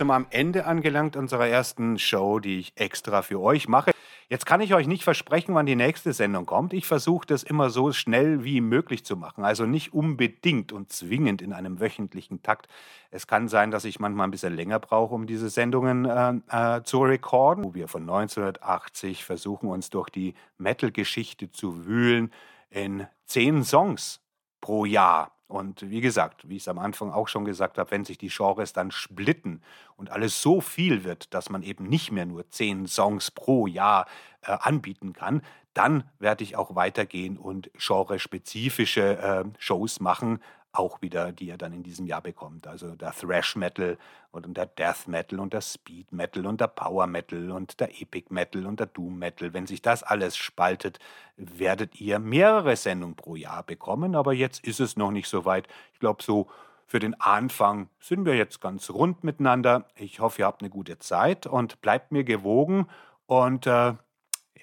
Sind 0.00 0.10
am 0.10 0.26
Ende 0.30 0.64
angelangt 0.64 1.14
unserer 1.14 1.46
ersten 1.46 1.98
Show, 1.98 2.38
die 2.38 2.58
ich 2.58 2.72
extra 2.76 3.20
für 3.20 3.38
euch 3.40 3.68
mache. 3.68 3.90
Jetzt 4.30 4.46
kann 4.46 4.62
ich 4.62 4.74
euch 4.74 4.86
nicht 4.86 5.04
versprechen, 5.04 5.54
wann 5.54 5.66
die 5.66 5.76
nächste 5.76 6.14
Sendung 6.14 6.46
kommt. 6.46 6.72
Ich 6.72 6.86
versuche 6.86 7.26
das 7.26 7.42
immer 7.42 7.68
so 7.68 7.92
schnell 7.92 8.42
wie 8.42 8.62
möglich 8.62 9.04
zu 9.04 9.16
machen. 9.16 9.44
Also 9.44 9.66
nicht 9.66 9.92
unbedingt 9.92 10.72
und 10.72 10.90
zwingend 10.90 11.42
in 11.42 11.52
einem 11.52 11.80
wöchentlichen 11.80 12.42
Takt. 12.42 12.68
Es 13.10 13.26
kann 13.26 13.48
sein, 13.48 13.70
dass 13.70 13.84
ich 13.84 14.00
manchmal 14.00 14.28
ein 14.28 14.30
bisschen 14.30 14.54
länger 14.54 14.78
brauche, 14.78 15.14
um 15.14 15.26
diese 15.26 15.50
Sendungen 15.50 16.06
äh, 16.06 16.76
äh, 16.78 16.82
zu 16.82 17.02
recorden. 17.02 17.64
Wo 17.64 17.74
wir 17.74 17.88
von 17.88 18.02
1980 18.02 19.24
versuchen, 19.24 19.68
uns 19.68 19.90
durch 19.90 20.08
die 20.08 20.34
Metal-Geschichte 20.56 21.50
zu 21.50 21.84
wühlen 21.84 22.32
in 22.70 23.06
zehn 23.26 23.64
Songs 23.64 24.20
pro 24.62 24.86
Jahr. 24.86 25.32
Und 25.50 25.90
wie 25.90 26.00
gesagt, 26.00 26.48
wie 26.48 26.56
ich 26.56 26.62
es 26.62 26.68
am 26.68 26.78
Anfang 26.78 27.10
auch 27.10 27.26
schon 27.26 27.44
gesagt 27.44 27.76
habe, 27.76 27.90
wenn 27.90 28.04
sich 28.04 28.18
die 28.18 28.28
Genres 28.28 28.72
dann 28.72 28.92
splitten 28.92 29.62
und 29.96 30.10
alles 30.10 30.40
so 30.40 30.60
viel 30.60 31.02
wird, 31.02 31.34
dass 31.34 31.50
man 31.50 31.62
eben 31.62 31.84
nicht 31.84 32.12
mehr 32.12 32.24
nur 32.24 32.48
zehn 32.48 32.86
Songs 32.86 33.32
pro 33.32 33.66
Jahr 33.66 34.06
äh, 34.42 34.52
anbieten 34.52 35.12
kann, 35.12 35.42
dann 35.74 36.04
werde 36.18 36.44
ich 36.44 36.56
auch 36.56 36.76
weitergehen 36.76 37.36
und 37.36 37.70
genrespezifische 37.74 39.18
äh, 39.18 39.44
Shows 39.58 40.00
machen, 40.00 40.40
auch 40.72 41.02
wieder, 41.02 41.32
die 41.32 41.50
er 41.50 41.58
dann 41.58 41.72
in 41.72 41.82
diesem 41.82 42.06
Jahr 42.06 42.20
bekommt. 42.20 42.66
Also 42.66 42.94
der 42.94 43.12
Thrash 43.12 43.56
Metal 43.56 43.98
und 44.30 44.56
der 44.56 44.66
Death 44.66 45.08
Metal 45.08 45.40
und 45.40 45.52
der 45.52 45.60
Speed 45.60 46.12
Metal 46.12 46.46
und 46.46 46.60
der 46.60 46.68
Power 46.68 47.06
Metal 47.06 47.50
und 47.50 47.80
der 47.80 48.00
Epic 48.00 48.26
Metal 48.30 48.66
und 48.66 48.78
der 48.78 48.86
Doom 48.86 49.18
Metal. 49.18 49.52
Wenn 49.52 49.66
sich 49.66 49.82
das 49.82 50.02
alles 50.02 50.36
spaltet, 50.36 50.98
werdet 51.36 52.00
ihr 52.00 52.18
mehrere 52.18 52.76
Sendungen 52.76 53.16
pro 53.16 53.36
Jahr 53.36 53.62
bekommen. 53.62 54.14
Aber 54.14 54.32
jetzt 54.32 54.64
ist 54.64 54.80
es 54.80 54.96
noch 54.96 55.10
nicht 55.10 55.28
so 55.28 55.44
weit. 55.44 55.66
Ich 55.92 56.00
glaube, 56.00 56.22
so 56.22 56.48
für 56.86 56.98
den 56.98 57.20
Anfang 57.20 57.88
sind 58.00 58.24
wir 58.24 58.36
jetzt 58.36 58.60
ganz 58.60 58.90
rund 58.90 59.24
miteinander. 59.24 59.86
Ich 59.94 60.20
hoffe, 60.20 60.42
ihr 60.42 60.46
habt 60.46 60.62
eine 60.62 60.70
gute 60.70 60.98
Zeit 60.98 61.46
und 61.46 61.80
bleibt 61.80 62.12
mir 62.12 62.24
gewogen. 62.24 62.88
Und 63.26 63.66
äh, 63.66 63.94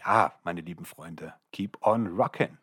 ja, 0.06 0.34
meine 0.44 0.62
lieben 0.62 0.86
Freunde, 0.86 1.34
keep 1.52 1.78
on 1.86 2.18
rockin'. 2.18 2.58